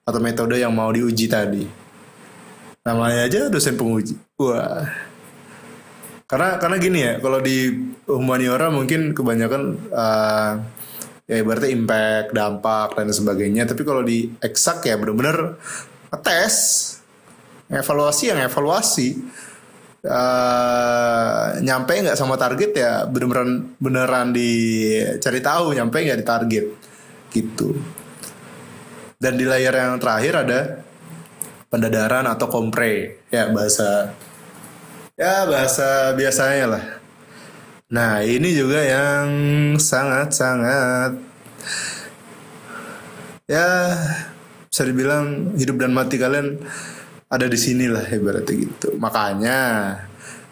atau 0.03 0.19
metode 0.19 0.59
yang 0.59 0.75
mau 0.75 0.91
diuji 0.91 1.31
tadi. 1.31 1.63
Namanya 2.83 3.31
aja 3.31 3.47
dosen 3.47 3.79
penguji. 3.79 4.19
Wah. 4.35 4.91
Karena 6.27 6.59
karena 6.59 6.75
gini 6.77 6.99
ya, 6.99 7.13
kalau 7.17 7.39
di 7.39 7.73
humaniora 8.11 8.67
mungkin 8.69 9.15
kebanyakan 9.15 9.63
uh, 9.89 10.53
ya 11.29 11.45
berarti 11.45 11.69
impact, 11.69 12.33
dampak 12.33 12.97
dan 12.97 13.13
sebagainya. 13.13 13.69
Tapi 13.69 13.85
kalau 13.85 14.01
di 14.01 14.33
eksak 14.41 14.89
ya 14.89 14.97
bener-bener 14.97 15.61
tes 16.25 16.53
evaluasi 17.69 18.33
yang 18.33 18.41
evaluasi 18.41 19.21
uh, 20.09 21.61
nyampe 21.61 21.93
nggak 22.01 22.17
sama 22.17 22.33
target 22.33 22.71
ya 22.73 23.05
beneran 23.05 23.77
beneran 23.77 24.33
dicari 24.33 25.39
tahu 25.43 25.77
nyampe 25.77 26.01
nggak 26.01 26.19
di 26.19 26.25
target 26.25 26.65
gitu 27.29 27.77
dan 29.21 29.37
di 29.37 29.45
layar 29.45 29.75
yang 29.77 30.01
terakhir 30.01 30.33
ada 30.47 30.61
pendadaran 31.69 32.25
atau 32.25 32.49
kompre 32.49 33.21
ya 33.29 33.53
bahasa 33.53 34.17
ya 35.13 35.45
bahasa 35.45 36.17
biasanya 36.17 36.65
lah 36.65 36.83
nah 37.89 38.21
ini 38.21 38.53
juga 38.53 38.85
yang 38.85 39.27
sangat 39.81 40.29
sangat 40.33 41.17
ya 43.49 43.97
bisa 44.69 44.85
dibilang 44.85 45.57
hidup 45.57 45.81
dan 45.81 45.91
mati 45.97 46.21
kalian 46.21 46.61
ada 47.29 47.45
di 47.45 47.57
sini 47.57 47.85
lah 47.85 48.05
ibaratnya 48.09 48.53
gitu. 48.53 48.97
Makanya 48.97 49.59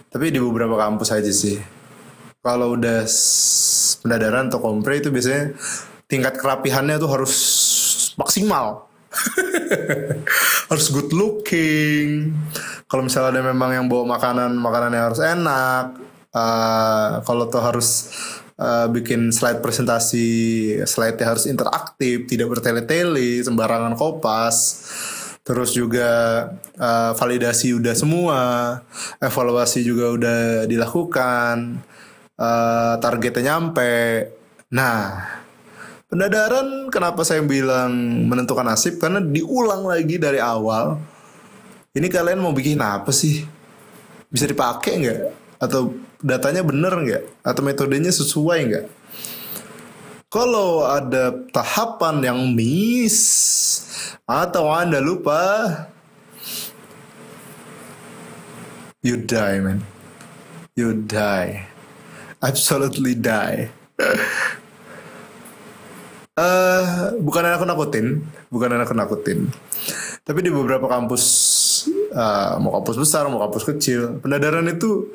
tapi 0.10 0.34
di 0.34 0.42
beberapa 0.42 0.78
kampus 0.78 1.14
aja 1.14 1.30
sih. 1.30 1.58
Kalau 2.42 2.78
udah 2.78 3.06
pendadaran 4.02 4.50
atau 4.50 4.62
kompre 4.62 5.02
itu 5.02 5.14
biasanya 5.14 5.58
tingkat 6.06 6.38
kerapihannya 6.38 6.98
tuh 7.02 7.10
harus 7.12 7.36
maksimal. 8.18 8.90
Harus 10.70 10.92
good 10.92 11.10
looking. 11.16 12.36
Kalau 12.92 13.02
misalnya 13.08 13.40
ada 13.40 13.42
memang 13.42 13.72
yang 13.72 13.86
bawa 13.88 14.20
makanan 14.20 14.52
makanan 14.60 14.92
yang 14.94 15.06
harus 15.10 15.22
enak 15.24 15.86
uh, 16.32 17.22
kalau 17.24 17.48
tuh 17.48 17.64
harus 17.64 18.12
uh, 18.58 18.88
bikin 18.92 19.30
slide 19.30 19.62
presentasi 19.62 20.28
slide 20.84 21.20
harus 21.22 21.46
interaktif 21.46 22.28
tidak 22.28 22.52
bertele-tele 22.52 23.44
sembarangan 23.44 23.94
kopas 23.96 24.58
terus 25.48 25.72
juga 25.72 26.12
uh, 26.76 27.16
validasi 27.16 27.72
udah 27.80 27.96
semua, 27.96 28.42
evaluasi 29.24 29.80
juga 29.80 30.12
udah 30.12 30.40
dilakukan, 30.68 31.80
uh, 32.36 33.00
targetnya 33.00 33.56
nyampe. 33.56 34.28
Nah, 34.76 35.24
pendadaran 36.12 36.92
kenapa 36.92 37.24
saya 37.24 37.40
bilang 37.48 37.96
menentukan 38.28 38.68
nasib 38.68 39.00
karena 39.00 39.24
diulang 39.24 39.88
lagi 39.88 40.20
dari 40.20 40.44
awal. 40.44 41.00
Ini 41.96 42.12
kalian 42.12 42.44
mau 42.44 42.52
bikin 42.52 42.84
apa 42.84 43.16
sih? 43.16 43.48
Bisa 44.28 44.52
dipakai 44.52 45.00
nggak? 45.00 45.20
Atau 45.64 45.96
datanya 46.22 46.66
bener 46.66 46.94
nggak? 46.94 47.24
Atau 47.46 47.62
metodenya 47.66 48.10
sesuai 48.10 48.60
nggak? 48.70 48.86
Kalau 50.28 50.84
ada 50.84 51.32
tahapan 51.56 52.20
yang 52.20 52.40
miss 52.52 53.18
atau 54.28 54.68
Anda 54.68 55.00
lupa, 55.00 55.40
you 59.00 59.16
die, 59.24 59.64
man. 59.64 59.88
You 60.76 61.00
die. 61.00 61.64
Absolutely 62.44 63.16
die. 63.16 63.72
uh, 66.38 67.16
bukan 67.26 67.44
anak 67.48 67.64
nakutin, 67.64 68.28
bukan 68.52 68.76
anak 68.76 68.92
nakutin. 68.92 69.48
Tapi 70.28 70.44
di 70.44 70.52
beberapa 70.52 70.92
kampus, 70.92 71.24
uh, 72.12 72.60
mau 72.60 72.76
kampus 72.84 73.00
besar, 73.00 73.32
mau 73.32 73.40
kampus 73.40 73.64
kecil, 73.64 74.20
pendadaran 74.20 74.68
itu, 74.68 75.08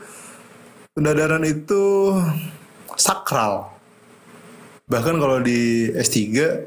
pendadaran 0.93 1.45
itu 1.45 2.13
sakral. 2.97 3.73
Bahkan 4.89 5.17
kalau 5.17 5.41
di 5.41 5.89
S3 5.93 6.19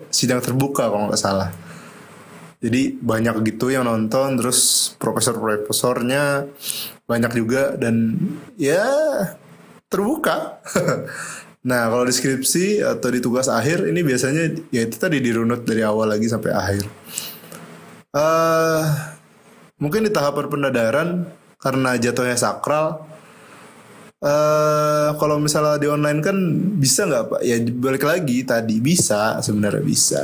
sidang 0.10 0.42
terbuka 0.42 0.90
kalau 0.90 1.10
nggak 1.10 1.22
salah. 1.22 1.50
Jadi 2.64 2.98
banyak 2.98 3.46
gitu 3.46 3.70
yang 3.70 3.86
nonton 3.86 4.42
terus 4.42 4.90
profesor-profesornya 4.98 6.50
banyak 7.06 7.32
juga 7.38 7.78
dan 7.78 8.18
ya 8.58 8.86
terbuka. 9.90 10.62
Nah 11.66 11.90
kalau 11.90 12.06
deskripsi 12.06 12.86
atau 12.86 13.10
di 13.10 13.18
tugas 13.18 13.50
akhir 13.50 13.90
ini 13.90 14.06
biasanya 14.06 14.70
ya 14.70 14.86
itu 14.86 15.02
tadi 15.02 15.18
dirunut 15.18 15.66
dari 15.66 15.82
awal 15.82 16.14
lagi 16.14 16.30
sampai 16.30 16.54
akhir. 16.54 16.86
Uh, 18.14 18.86
mungkin 19.82 20.06
di 20.06 20.14
tahapan 20.14 20.46
pendadaran 20.46 21.10
karena 21.58 21.98
jatuhnya 21.98 22.38
sakral 22.38 23.10
Uh, 24.24 25.12
kalau 25.20 25.38
misalnya 25.44 25.76
di 25.76 25.92
online 25.92 26.24
kan 26.24 26.38
bisa 26.80 27.04
nggak 27.04 27.24
pak? 27.36 27.42
Ya 27.44 27.60
balik 27.62 28.04
lagi 28.08 28.48
tadi 28.48 28.80
bisa 28.80 29.40
sebenarnya 29.44 29.84
bisa. 29.84 30.24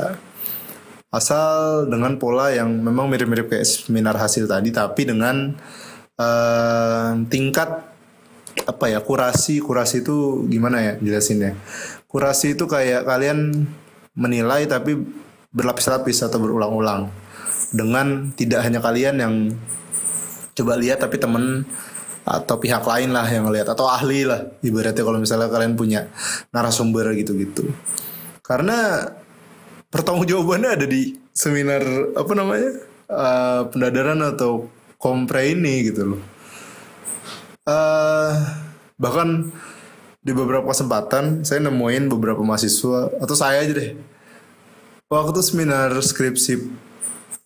Asal 1.12 1.86
dengan 1.92 2.16
pola 2.16 2.56
yang 2.56 2.72
memang 2.72 3.12
mirip-mirip 3.12 3.52
kayak 3.52 3.68
seminar 3.68 4.16
hasil 4.16 4.48
tadi, 4.48 4.72
tapi 4.72 5.04
dengan 5.04 5.60
uh, 6.16 7.12
tingkat 7.28 7.68
apa 8.68 8.86
ya 8.88 9.00
kurasi 9.04 9.60
kurasi 9.60 10.04
itu 10.08 10.48
gimana 10.48 10.80
ya 10.80 10.94
jelasinnya? 11.04 11.60
Kurasi 12.08 12.56
itu 12.56 12.64
kayak 12.68 13.04
kalian 13.04 13.68
menilai 14.16 14.68
tapi 14.72 14.96
berlapis-lapis 15.52 16.24
atau 16.24 16.40
berulang-ulang 16.40 17.12
dengan 17.76 18.32
tidak 18.36 18.64
hanya 18.64 18.80
kalian 18.80 19.16
yang 19.20 19.34
coba 20.56 20.76
lihat 20.80 21.00
tapi 21.00 21.20
temen 21.20 21.64
atau 22.22 22.56
pihak 22.62 22.86
lain 22.86 23.10
lah 23.14 23.26
yang 23.28 23.50
ngelihat. 23.50 23.74
Atau 23.74 23.90
ahli 23.90 24.26
lah 24.26 24.46
ibaratnya 24.62 25.04
kalau 25.04 25.20
misalnya 25.22 25.50
kalian 25.50 25.74
punya 25.74 26.08
narasumber 26.54 27.14
gitu-gitu. 27.18 27.70
Karena 28.46 29.08
pertanggung 29.92 30.28
jawabannya 30.28 30.70
ada 30.80 30.86
di 30.88 31.18
seminar 31.32 31.84
apa 32.16 32.34
namanya 32.36 32.72
uh, 33.12 33.62
pendadaran 33.72 34.20
atau 34.24 34.68
kompre 35.02 35.52
ini 35.52 35.92
gitu 35.92 36.16
loh. 36.16 36.22
Uh, 37.62 38.34
bahkan 38.98 39.50
di 40.22 40.32
beberapa 40.38 40.70
kesempatan 40.70 41.42
saya 41.42 41.66
nemuin 41.66 42.06
beberapa 42.14 42.46
mahasiswa 42.46 43.10
atau 43.18 43.36
saya 43.36 43.66
aja 43.66 43.74
deh. 43.74 43.98
Waktu 45.12 45.40
seminar 45.44 45.92
skripsi 45.98 46.54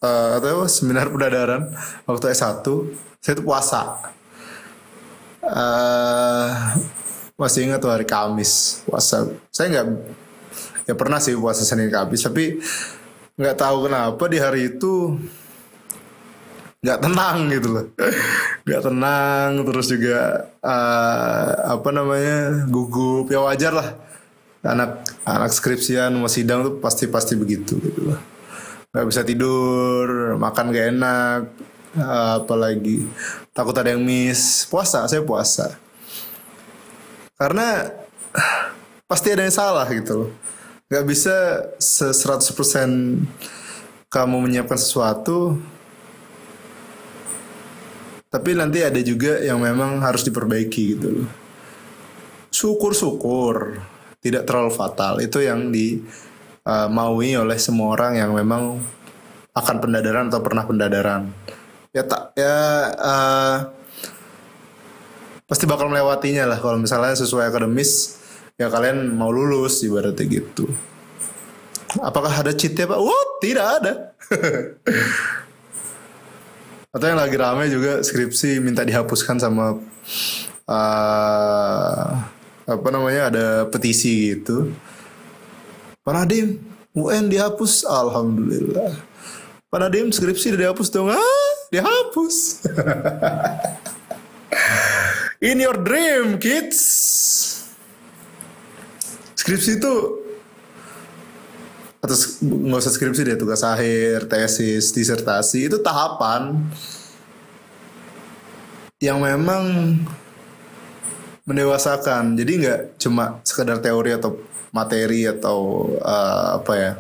uh, 0.04 0.38
atau 0.38 0.68
seminar 0.70 1.10
pendadaran 1.10 1.74
waktu 2.06 2.36
S1 2.36 2.66
saya 3.24 3.34
tuh 3.34 3.46
puasa 3.46 4.14
uh, 5.50 6.50
masih 7.36 7.70
ingat 7.70 7.80
tuh 7.84 7.92
hari 7.92 8.08
Kamis 8.08 8.82
puasa. 8.88 9.30
Saya 9.52 9.68
nggak 9.72 9.88
ya 10.86 10.94
pernah 10.94 11.20
sih 11.22 11.36
puasa 11.38 11.66
Senin 11.66 11.92
Kamis 11.92 12.26
tapi 12.26 12.60
nggak 13.36 13.58
tahu 13.60 13.90
kenapa 13.90 14.24
di 14.32 14.38
hari 14.40 14.72
itu 14.76 15.20
nggak 16.86 17.00
tenang 17.02 17.38
gitu 17.50 17.68
loh. 17.74 17.86
Nggak 18.66 18.82
tenang 18.82 19.50
terus 19.62 19.88
juga 19.94 20.50
uh, 20.62 21.78
apa 21.78 21.90
namanya 21.94 22.66
gugup. 22.66 23.30
Ya 23.30 23.42
wajar 23.42 23.74
lah. 23.74 23.90
Anak 24.66 25.06
anak 25.26 25.54
skripsian 25.54 26.14
mau 26.18 26.30
sidang 26.30 26.66
tuh 26.66 26.74
pasti 26.82 27.06
pasti 27.06 27.38
begitu 27.38 27.78
gitu 27.78 28.10
loh. 28.10 28.18
Nggak 28.90 29.06
bisa 29.06 29.22
tidur 29.22 30.34
makan 30.38 30.74
gak 30.74 30.88
enak 30.98 31.42
apalagi? 32.00 33.08
Takut 33.56 33.76
ada 33.76 33.92
yang 33.96 34.04
miss. 34.04 34.68
Puasa 34.68 35.08
saya 35.08 35.24
puasa. 35.24 35.80
Karena 37.36 37.92
pasti 39.10 39.32
ada 39.32 39.44
yang 39.44 39.56
salah 39.56 39.88
gitu 39.92 40.28
loh. 40.28 40.32
Nggak 40.92 41.06
bisa 41.08 41.36
se 41.82 42.12
100% 42.12 42.52
kamu 44.12 44.38
menyiapkan 44.38 44.80
sesuatu 44.80 45.60
tapi 48.36 48.52
nanti 48.52 48.84
ada 48.84 49.00
juga 49.00 49.40
yang 49.40 49.64
memang 49.64 50.04
harus 50.04 50.28
diperbaiki 50.28 50.84
gitu 51.00 51.08
loh. 51.24 51.30
Syukur-syukur 52.52 53.80
tidak 54.20 54.44
terlalu 54.44 54.76
fatal. 54.76 55.24
Itu 55.24 55.40
yang 55.40 55.72
di 55.72 56.04
uh, 56.68 56.92
maui 56.92 57.40
oleh 57.40 57.56
semua 57.56 57.96
orang 57.96 58.20
yang 58.20 58.36
memang 58.36 58.84
akan 59.56 59.76
pendadaran 59.80 60.28
atau 60.28 60.44
pernah 60.44 60.68
pendadaran 60.68 61.32
ya 61.96 62.04
tak 62.04 62.36
ya 62.36 62.56
uh, 63.00 63.58
pasti 65.48 65.64
bakal 65.64 65.88
melewatinya 65.88 66.44
lah 66.44 66.60
kalau 66.60 66.76
misalnya 66.76 67.16
sesuai 67.16 67.48
akademis 67.48 68.20
ya 68.60 68.68
kalian 68.68 69.16
mau 69.16 69.32
lulus 69.32 69.80
ibaratnya 69.88 70.28
gitu. 70.28 70.68
Apakah 72.04 72.44
ada 72.44 72.52
cheatnya 72.52 72.92
pak? 72.92 73.00
Wah 73.00 73.26
tidak 73.40 73.66
ada. 73.80 73.94
Atau 76.96 77.08
yang 77.08 77.20
lagi 77.20 77.36
rame 77.40 77.72
juga 77.72 78.04
skripsi 78.04 78.60
minta 78.60 78.84
dihapuskan 78.84 79.40
sama 79.40 79.80
uh, 80.68 82.08
apa 82.68 82.88
namanya 82.92 83.32
ada 83.32 83.46
petisi 83.72 84.36
gitu. 84.36 84.76
Pak 86.04 86.12
Nadim 86.12 86.60
UN 86.92 87.32
dihapus. 87.32 87.88
Alhamdulillah. 87.88 88.92
Pak 89.72 89.80
Nadim 89.80 90.12
skripsi 90.12 90.60
dihapus 90.60 90.92
dong. 90.92 91.16
Ah 91.16 91.55
dihapus. 91.76 92.66
In 95.44 95.60
your 95.60 95.78
dream 95.84 96.40
kids. 96.40 96.80
Skripsi 99.36 99.78
itu 99.78 99.94
atau 102.06 102.18
nggak 102.46 102.82
usah 102.86 102.94
skripsi 102.94 103.26
deh 103.26 103.38
tugas 103.38 103.66
akhir 103.66 104.30
tesis 104.30 104.94
disertasi 104.94 105.74
itu 105.74 105.82
tahapan 105.82 106.62
yang 109.02 109.22
memang 109.22 109.98
mendewasakan. 111.46 112.38
Jadi 112.38 112.52
nggak 112.66 112.82
cuma 113.02 113.42
sekedar 113.46 113.82
teori 113.82 114.14
atau 114.18 114.38
materi 114.74 115.30
atau 115.30 115.90
uh, 116.02 116.62
apa 116.62 116.74
ya 116.78 116.92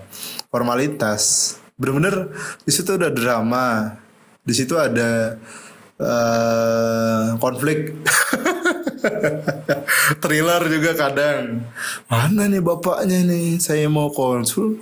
formalitas. 0.54 1.56
Bener-bener 1.76 2.34
di 2.64 2.72
situ 2.72 2.96
ada 2.96 3.10
drama 3.12 3.98
di 4.46 4.54
situ 4.54 4.78
ada 4.78 5.42
uh, 5.98 7.34
konflik. 7.42 7.92
Thriller 10.22 10.62
juga 10.70 10.92
kadang. 10.94 11.66
Mana 12.10 12.50
nih 12.50 12.62
bapaknya 12.62 13.26
nih? 13.26 13.58
Saya 13.58 13.90
mau 13.90 14.14
konsul. 14.14 14.82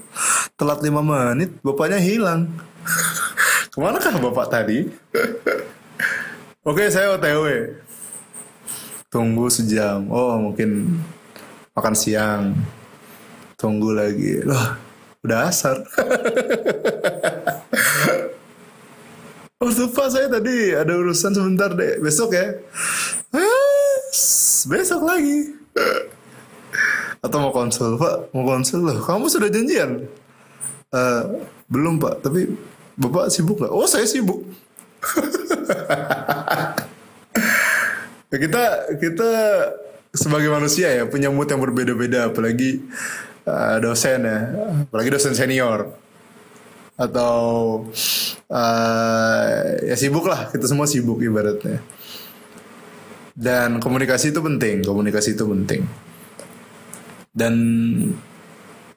Telat 0.60 0.84
lima 0.84 1.00
menit 1.00 1.56
bapaknya 1.64 2.00
hilang. 2.00 2.52
Ke 3.72 3.78
mana 3.80 3.98
kah 3.98 4.16
bapak 4.20 4.48
tadi? 4.52 4.92
Oke 6.68 6.92
saya 6.92 7.16
otw 7.16 7.48
tunggu 9.12 9.48
sejam. 9.48 10.08
Oh 10.12 10.40
mungkin 10.40 11.00
makan 11.76 11.96
siang. 11.96 12.52
Tunggu 13.56 13.96
lagi. 13.96 14.44
Loh 14.44 14.76
udah 15.24 15.48
asar 15.48 15.80
Oh 19.64 19.72
lupa 19.72 20.12
saya 20.12 20.28
tadi 20.28 20.76
ada 20.76 20.92
urusan 20.92 21.32
sebentar 21.32 21.72
deh. 21.72 21.96
Besok 22.04 22.36
ya? 22.36 22.52
Besok 24.68 25.08
lagi. 25.08 25.56
Atau 27.24 27.40
mau 27.40 27.56
konsul 27.56 27.96
pak? 27.96 28.36
Mau 28.36 28.44
konsul 28.44 28.84
loh 28.84 29.00
kamu 29.00 29.32
sudah 29.32 29.48
janjian? 29.48 30.04
Uh, 30.92 31.48
belum 31.72 31.96
pak. 31.96 32.28
Tapi 32.28 32.52
bapak 33.00 33.32
sibuk 33.32 33.64
nggak? 33.64 33.72
Oh 33.72 33.88
saya 33.88 34.04
sibuk. 34.04 34.44
Kita 38.34 38.90
kita 38.98 39.30
sebagai 40.10 40.50
manusia 40.50 40.90
ya 40.90 41.06
punya 41.06 41.30
mood 41.30 41.46
yang 41.48 41.62
berbeda-beda. 41.62 42.34
Apalagi 42.34 42.82
uh, 43.46 43.78
dosen 43.78 44.26
ya. 44.26 44.40
Apalagi 44.90 45.14
dosen 45.14 45.38
senior 45.38 46.03
atau 46.94 47.42
uh, 48.50 49.48
ya 49.82 49.96
sibuk 49.98 50.26
lah. 50.30 50.50
Kita 50.54 50.66
semua 50.70 50.86
sibuk 50.86 51.20
ibaratnya. 51.22 51.82
Dan 53.34 53.82
komunikasi 53.82 54.30
itu 54.30 54.40
penting. 54.40 54.86
Komunikasi 54.86 55.34
itu 55.34 55.46
penting. 55.50 55.82
Dan 57.34 57.56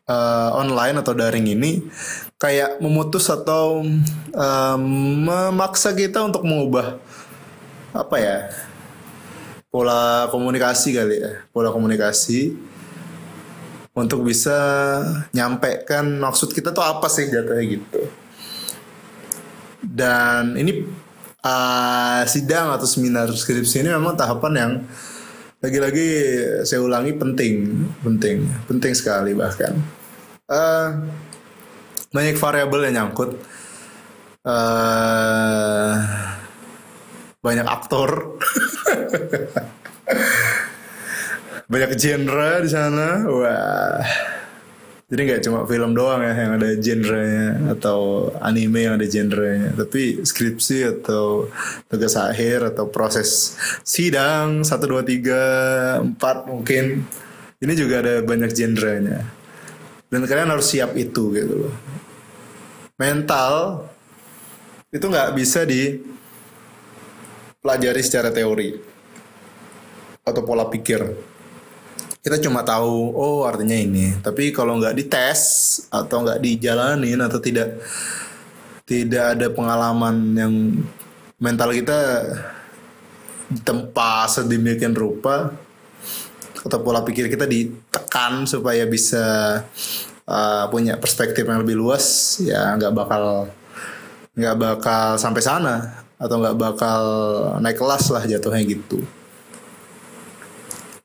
uh, 0.05 0.51
online 0.61 1.01
atau 1.01 1.17
daring 1.17 1.49
ini 1.49 1.81
kayak 2.37 2.85
memutus 2.85 3.33
atau 3.33 3.81
uh, 4.37 4.77
memaksa 4.77 5.97
kita 5.97 6.21
untuk 6.21 6.45
mengubah 6.45 7.01
apa 7.97 8.17
ya 8.21 8.39
pola 9.73 10.29
komunikasi 10.29 10.93
kali 10.97 11.17
ya. 11.21 11.33
Pola 11.49 11.73
komunikasi 11.73 12.53
untuk 13.97 14.29
bisa 14.29 14.55
nyampaikan 15.33 16.21
maksud 16.21 16.53
kita 16.53 16.71
tuh 16.77 16.85
apa 16.85 17.09
sih 17.09 17.33
jatuhnya 17.33 17.65
gitu 17.65 18.01
dan 19.81 20.53
ini 20.61 20.85
uh, 21.41 22.23
sidang 22.29 22.75
atau 22.77 22.85
seminar 22.85 23.33
skripsi 23.33 23.81
ini 23.81 23.91
memang 23.95 24.19
tahapan 24.19 24.53
yang 24.55 24.73
lagi-lagi 25.57 26.09
saya 26.69 26.85
ulangi 26.85 27.17
penting, 27.17 27.87
penting, 28.05 28.45
penting 28.69 28.93
sekali 28.93 29.33
bahkan. 29.33 29.73
Uh, 30.47 31.11
banyak 32.13 32.37
variabel 32.39 32.87
yang 32.87 33.11
nyangkut. 33.11 33.35
Uh, 34.47 35.97
banyak 37.43 37.67
aktor. 37.67 38.39
banyak 41.67 41.93
genre 41.99 42.63
di 42.63 42.71
sana. 42.71 43.09
Wah 43.27 44.03
jadi 45.07 45.21
nggak 45.23 45.43
cuma 45.47 45.63
film 45.71 45.95
doang 45.95 46.19
ya 46.19 46.35
yang 46.35 46.59
ada 46.59 46.75
genrenya 46.83 47.71
atau 47.79 48.27
anime 48.43 48.91
yang 48.91 48.99
ada 48.99 49.07
genrenya, 49.07 49.71
tapi 49.79 50.19
skripsi 50.27 50.99
atau 50.99 51.47
tugas 51.87 52.19
akhir 52.19 52.75
atau 52.75 52.91
proses 52.91 53.55
sidang 53.87 54.67
satu 54.67 54.91
dua 54.91 55.07
tiga 55.07 55.43
empat 56.03 56.51
mungkin 56.51 57.07
ini 57.63 57.73
juga 57.79 58.03
ada 58.03 58.19
banyak 58.27 58.51
genrenya. 58.51 59.23
Dan 60.11 60.27
kalian 60.27 60.51
harus 60.51 60.75
siap 60.75 60.99
itu 60.99 61.31
gitu 61.39 61.55
loh. 61.55 61.75
Mental 62.99 63.87
itu 64.91 65.07
nggak 65.07 65.39
bisa 65.39 65.63
di 65.63 66.03
pelajari 67.63 68.03
secara 68.03 68.35
teori 68.35 68.75
atau 70.27 70.43
pola 70.43 70.67
pikir 70.67 71.36
kita 72.27 72.43
cuma 72.43 72.67
tahu 72.67 73.15
oh 73.15 73.47
artinya 73.47 73.79
ini. 73.79 74.19
Tapi 74.19 74.51
kalau 74.51 74.83
nggak 74.83 74.99
dites 74.99 75.43
atau 75.95 76.27
nggak 76.27 76.43
dijalanin 76.43 77.23
atau 77.23 77.39
tidak 77.39 77.79
tidak 78.83 79.39
ada 79.39 79.47
pengalaman 79.55 80.35
yang 80.35 80.55
mental 81.39 81.71
kita 81.71 82.27
ditempa 83.47 84.27
sedemikian 84.27 84.91
rupa 84.91 85.55
atau 86.67 86.83
pola 86.83 87.07
pikir 87.07 87.31
kita 87.31 87.47
ditekan 87.47 88.43
supaya 88.43 88.83
bisa 88.91 89.23
uh, 90.27 90.67
punya 90.67 90.99
perspektif 90.99 91.47
yang 91.47 91.62
lebih 91.62 91.79
luas 91.79 92.39
ya 92.43 92.75
nggak 92.75 92.91
bakal 92.91 93.47
nggak 94.35 94.57
bakal 94.59 95.15
sampai 95.15 95.43
sana 95.47 96.03
atau 96.19 96.43
nggak 96.43 96.59
bakal 96.59 97.03
naik 97.62 97.79
kelas 97.79 98.11
lah 98.11 98.27
jatuhnya 98.27 98.67
gitu 98.67 98.99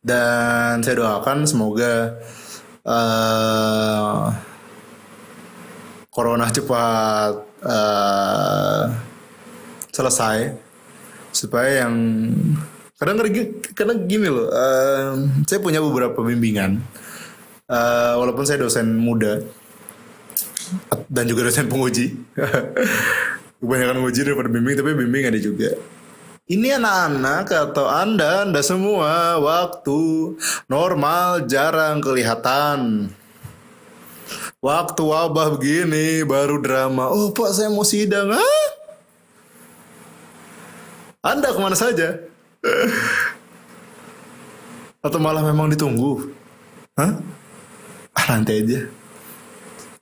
dan 0.02 0.82
saya 0.82 0.98
doakan 0.98 1.46
semoga 1.46 2.18
uh, 2.86 4.34
corona 6.10 6.50
cepat 6.50 7.34
uh, 7.62 8.84
selesai. 9.94 10.58
Supaya 11.32 11.88
yang 11.88 11.96
kadang 13.00 13.24
kadang 13.72 14.04
gini 14.04 14.28
loh 14.28 14.52
uh, 14.52 15.16
saya 15.48 15.64
punya 15.64 15.80
beberapa 15.80 16.20
bimbingan. 16.20 16.82
Uh, 17.72 18.20
walaupun 18.20 18.44
saya 18.44 18.60
dosen 18.60 19.00
muda 19.00 19.40
dan 21.08 21.24
juga 21.30 21.48
dosen 21.48 21.72
penguji. 21.72 22.20
Kebanyakan 23.62 24.02
nguji 24.02 24.26
daripada 24.26 24.50
bimbing 24.50 24.74
tapi 24.74 24.92
bimbing 24.98 25.30
ada 25.30 25.38
juga 25.38 25.78
ini 26.52 26.68
anak-anak 26.76 27.48
atau 27.48 27.88
anda 27.88 28.44
anda 28.44 28.60
semua 28.60 29.40
waktu 29.40 30.36
normal 30.68 31.48
jarang 31.48 32.04
kelihatan. 32.04 33.08
Waktu 34.60 35.02
wabah 35.02 35.58
begini 35.58 36.28
baru 36.28 36.60
drama. 36.60 37.08
Oh 37.08 37.32
pak 37.32 37.56
saya 37.56 37.72
mau 37.72 37.88
sidang 37.88 38.36
ah 38.36 38.68
anda 41.22 41.56
ke 41.56 41.60
mana 41.62 41.78
saja? 41.78 42.20
Atau 45.02 45.18
malah 45.24 45.42
memang 45.42 45.72
ditunggu? 45.72 46.36
Hah? 47.00 47.16
ah 48.12 48.26
nanti 48.28 48.60
aja. 48.60 48.92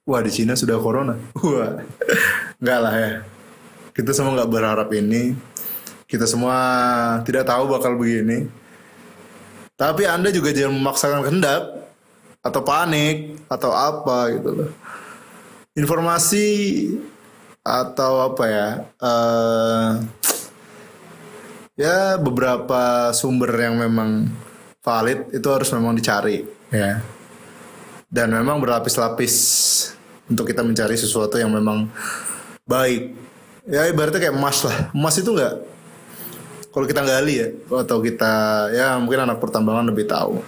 Wah 0.02 0.26
di 0.26 0.34
Cina 0.34 0.58
sudah 0.58 0.82
corona. 0.82 1.14
Wah 1.38 1.86
nggak 2.64 2.80
lah 2.82 2.94
ya. 2.98 3.12
Kita 3.94 4.18
semua 4.18 4.34
nggak 4.34 4.52
berharap 4.52 4.90
ini 4.98 5.38
kita 6.10 6.26
semua 6.26 6.58
tidak 7.22 7.46
tahu 7.46 7.70
bakal 7.70 7.94
begini. 7.94 8.50
Tapi 9.78 10.10
anda 10.10 10.34
juga 10.34 10.50
jangan 10.50 10.76
memaksakan 10.82 11.22
kehendak 11.22 11.62
atau 12.42 12.62
panik 12.66 13.38
atau 13.46 13.72
apa 13.72 14.34
gitu 14.34 14.50
loh. 14.58 14.72
Informasi 15.78 16.50
atau 17.62 18.34
apa 18.34 18.44
ya 18.50 18.68
uh, 18.98 19.92
ya 21.78 22.18
beberapa 22.18 23.14
sumber 23.14 23.54
yang 23.54 23.78
memang 23.78 24.26
valid 24.82 25.30
itu 25.30 25.48
harus 25.54 25.70
memang 25.72 25.94
dicari 25.94 26.42
ya. 26.74 27.06
Dan 28.10 28.34
memang 28.34 28.58
berlapis-lapis 28.58 29.36
untuk 30.26 30.50
kita 30.50 30.66
mencari 30.66 30.98
sesuatu 30.98 31.38
yang 31.38 31.54
memang 31.54 31.86
baik. 32.66 33.14
Ya 33.70 33.86
ibaratnya 33.86 34.18
kayak 34.18 34.34
emas 34.34 34.66
lah. 34.66 34.90
Emas 34.90 35.14
itu 35.22 35.30
nggak 35.30 35.79
kalau 36.70 36.86
kita 36.86 37.02
gali 37.02 37.34
ya 37.42 37.48
atau 37.82 37.98
kita 38.02 38.34
ya 38.74 38.98
mungkin 39.02 39.26
anak 39.26 39.42
pertambangan 39.42 39.90
lebih 39.90 40.06
tahu 40.06 40.42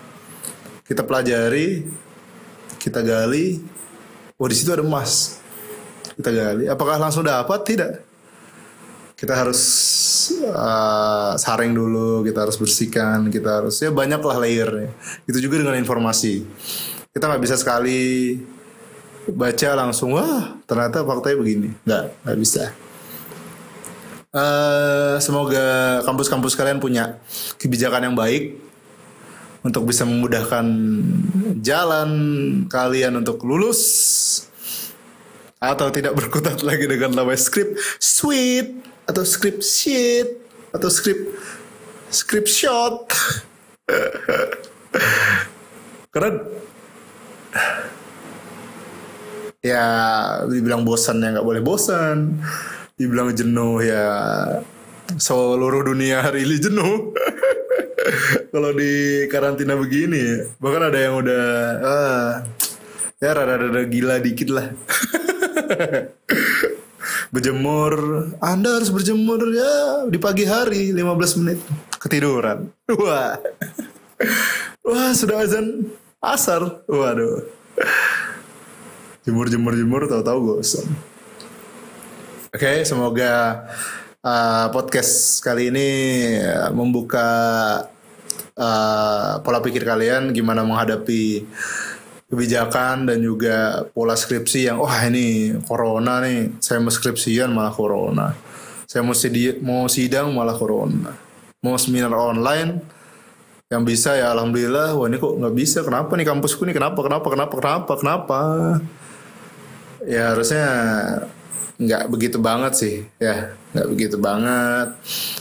kita 0.85 1.05
pelajari 1.05 1.85
kita 2.77 3.01
gali 3.01 3.61
oh 4.37 4.47
di 4.49 4.55
situ 4.57 4.69
ada 4.73 4.85
emas 4.85 5.41
kita 6.17 6.29
gali 6.29 6.65
apakah 6.69 7.01
langsung 7.01 7.25
dapat 7.25 7.59
tidak 7.65 7.91
kita 9.21 9.37
harus 9.37 9.61
uh, 10.49 11.37
saring 11.37 11.77
dulu, 11.77 12.25
kita 12.25 12.41
harus 12.41 12.57
bersihkan, 12.57 13.29
kita 13.29 13.61
harus 13.61 13.77
ya 13.77 13.93
banyak 13.93 14.17
lah 14.17 14.37
layernya. 14.41 14.89
Itu 15.29 15.37
juga 15.37 15.61
dengan 15.61 15.77
informasi. 15.77 16.41
Kita 17.13 17.29
nggak 17.29 17.43
bisa 17.45 17.53
sekali 17.53 18.33
baca 19.29 19.69
langsung 19.77 20.17
wah 20.17 20.57
ternyata 20.65 21.05
faktanya 21.05 21.37
begini, 21.37 21.69
nggak 21.85 22.03
nggak 22.25 22.37
bisa. 22.41 22.73
Uh, 24.31 25.19
semoga 25.19 25.99
kampus-kampus 26.07 26.55
kalian 26.55 26.79
punya 26.79 27.19
kebijakan 27.59 28.07
yang 28.07 28.15
baik 28.15 28.55
untuk 29.59 29.83
bisa 29.83 30.07
memudahkan 30.07 30.63
jalan 31.59 32.09
kalian 32.71 33.19
untuk 33.19 33.43
lulus 33.43 33.83
atau 35.59 35.91
tidak 35.91 36.15
berkutat 36.15 36.63
lagi 36.67 36.87
dengan 36.87 37.11
lawan 37.11 37.35
script 37.35 37.75
sweet 37.99 38.71
atau 39.03 39.27
script 39.27 39.67
sheet 39.67 40.39
atau 40.71 40.87
script 40.87 41.35
script 42.07 42.47
shot. 42.47 43.11
Karena 46.15 46.39
ya 49.59 49.83
dibilang 50.47 50.87
bosan 50.87 51.19
ya 51.19 51.35
nggak 51.35 51.43
boleh 51.43 51.59
bosan 51.59 52.39
dibilang 53.01 53.33
jenuh 53.33 53.81
ya. 53.81 54.05
Seluruh 55.17 55.81
dunia 55.81 56.21
hari 56.21 56.45
ini 56.45 56.61
jenuh. 56.61 57.11
Kalau 58.53 58.71
di 58.77 59.25
karantina 59.27 59.73
begini 59.73 60.45
bahkan 60.61 60.89
ada 60.89 60.99
yang 61.01 61.15
udah 61.21 61.45
ah, 61.81 62.29
ya 63.17 63.29
rada-rada 63.33 63.81
gila 63.89 64.21
dikit 64.21 64.49
lah. 64.53 64.67
Berjemur. 67.33 67.93
Anda 68.43 68.75
harus 68.75 68.91
berjemur 68.91 69.39
ya 69.55 70.03
di 70.11 70.19
pagi 70.19 70.43
hari 70.43 70.91
15 70.91 71.39
menit. 71.41 71.59
Ketiduran. 71.97 72.67
Wah. 73.01 73.39
Wah 74.83 75.11
sudah 75.15 75.41
azan 75.41 75.89
asar. 76.19 76.83
Waduh. 76.85 77.47
Jemur 79.23 79.47
jemur 79.47 79.77
jemur 79.77 80.01
tahu-tahu 80.09 80.59
gosong 80.59 81.10
oke 82.51 82.67
okay, 82.67 82.83
semoga 82.83 83.63
uh, 84.19 84.67
podcast 84.75 85.39
kali 85.39 85.71
ini 85.71 85.89
uh, 86.43 86.67
membuka 86.75 87.23
uh, 88.59 89.39
pola 89.39 89.63
pikir 89.63 89.87
kalian 89.87 90.35
gimana 90.35 90.67
menghadapi 90.67 91.47
kebijakan 92.27 93.07
dan 93.07 93.23
juga 93.23 93.87
pola 93.95 94.19
skripsi 94.19 94.67
yang 94.67 94.83
wah 94.83 94.99
ini 95.07 95.55
corona 95.63 96.19
nih 96.19 96.59
saya 96.59 96.83
mau 96.83 96.91
skripsian 96.91 97.55
malah 97.55 97.71
corona. 97.71 98.35
Saya 98.83 99.07
mau 99.07 99.15
sidi 99.15 99.55
mau 99.63 99.87
sidang 99.87 100.35
malah 100.35 100.55
corona. 100.59 101.15
Mau 101.63 101.79
seminar 101.79 102.11
online 102.11 102.83
yang 103.71 103.87
bisa 103.87 104.19
ya 104.19 104.35
alhamdulillah 104.35 104.91
wah 104.99 105.07
ini 105.07 105.23
kok 105.23 105.39
nggak 105.39 105.55
bisa. 105.55 105.87
Kenapa 105.87 106.19
nih 106.19 106.27
kampusku 106.27 106.67
nih? 106.67 106.75
Kenapa 106.75 106.99
kenapa 106.99 107.27
kenapa 107.31 107.53
kenapa 107.55 107.91
kenapa? 107.95 108.39
Ya 110.03 110.35
harusnya 110.35 110.67
nggak 111.81 112.13
begitu 112.13 112.37
banget 112.37 112.73
sih 112.77 112.95
ya. 113.17 113.57
Nggak 113.73 113.87
begitu 113.89 114.17
banget. 114.21 114.87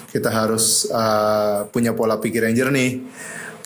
Kita 0.09 0.33
harus 0.33 0.89
uh, 0.89 1.69
punya 1.69 1.93
pola 1.93 2.17
pikir 2.17 2.49
yang 2.49 2.57
jernih. 2.57 3.05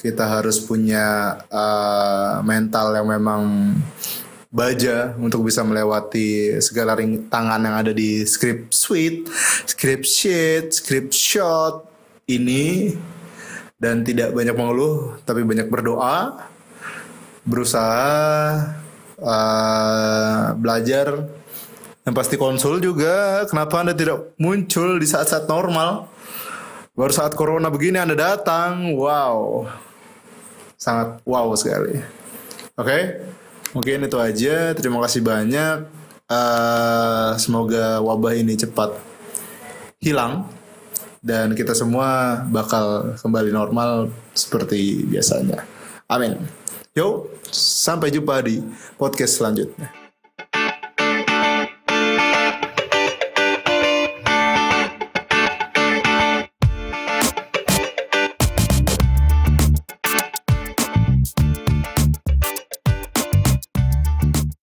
Kita 0.03 0.29
harus 0.29 0.61
punya 0.61 1.39
uh, 1.49 2.45
mental 2.45 2.93
yang 2.93 3.09
memang 3.09 3.73
baja 4.55 5.17
untuk 5.19 5.49
bisa 5.49 5.65
melewati 5.65 6.61
segala 6.61 6.95
rintangan 6.95 7.59
yang 7.59 7.75
ada 7.75 7.93
di 7.95 8.23
script 8.29 8.71
suite, 8.71 9.27
script 9.65 10.05
sheet, 10.05 10.75
script 10.75 11.15
shot 11.15 11.87
ini. 12.29 12.93
Dan 13.75 14.01
tidak 14.01 14.33
banyak 14.33 14.55
mengeluh 14.57 15.21
tapi 15.29 15.45
banyak 15.45 15.69
berdoa, 15.69 16.47
berusaha 17.45 18.07
uh, 19.21 20.57
belajar 20.57 21.29
dan 22.05 22.13
pasti 22.13 22.37
konsul 22.37 22.85
juga 22.85 23.49
kenapa 23.49 23.81
anda 23.81 23.97
tidak 23.97 24.37
muncul 24.37 25.01
di 25.01 25.09
saat-saat 25.09 25.49
normal 25.49 26.07
baru 26.95 27.11
saat 27.11 27.33
corona 27.35 27.73
begini 27.73 27.99
anda 27.99 28.15
datang 28.15 28.93
wow 28.95 29.65
sangat 30.85 31.25
wow 31.25 31.49
sekali. 31.57 31.97
Oke, 32.77 32.85
okay? 32.85 33.03
mungkin 33.73 34.05
itu 34.05 34.19
aja. 34.21 34.77
Terima 34.77 35.01
kasih 35.01 35.25
banyak. 35.25 35.89
Uh, 36.25 37.37
semoga 37.37 38.01
wabah 38.01 38.33
ini 38.37 38.57
cepat 38.57 38.97
hilang 40.01 40.49
dan 41.21 41.53
kita 41.53 41.77
semua 41.77 42.41
bakal 42.49 43.17
kembali 43.21 43.53
normal 43.53 44.13
seperti 44.37 45.05
biasanya. 45.09 45.65
Amin. 46.09 46.37
Yo, 46.93 47.29
sampai 47.53 48.13
jumpa 48.13 48.45
di 48.45 48.61
podcast 49.01 49.41
selanjutnya. 49.41 50.04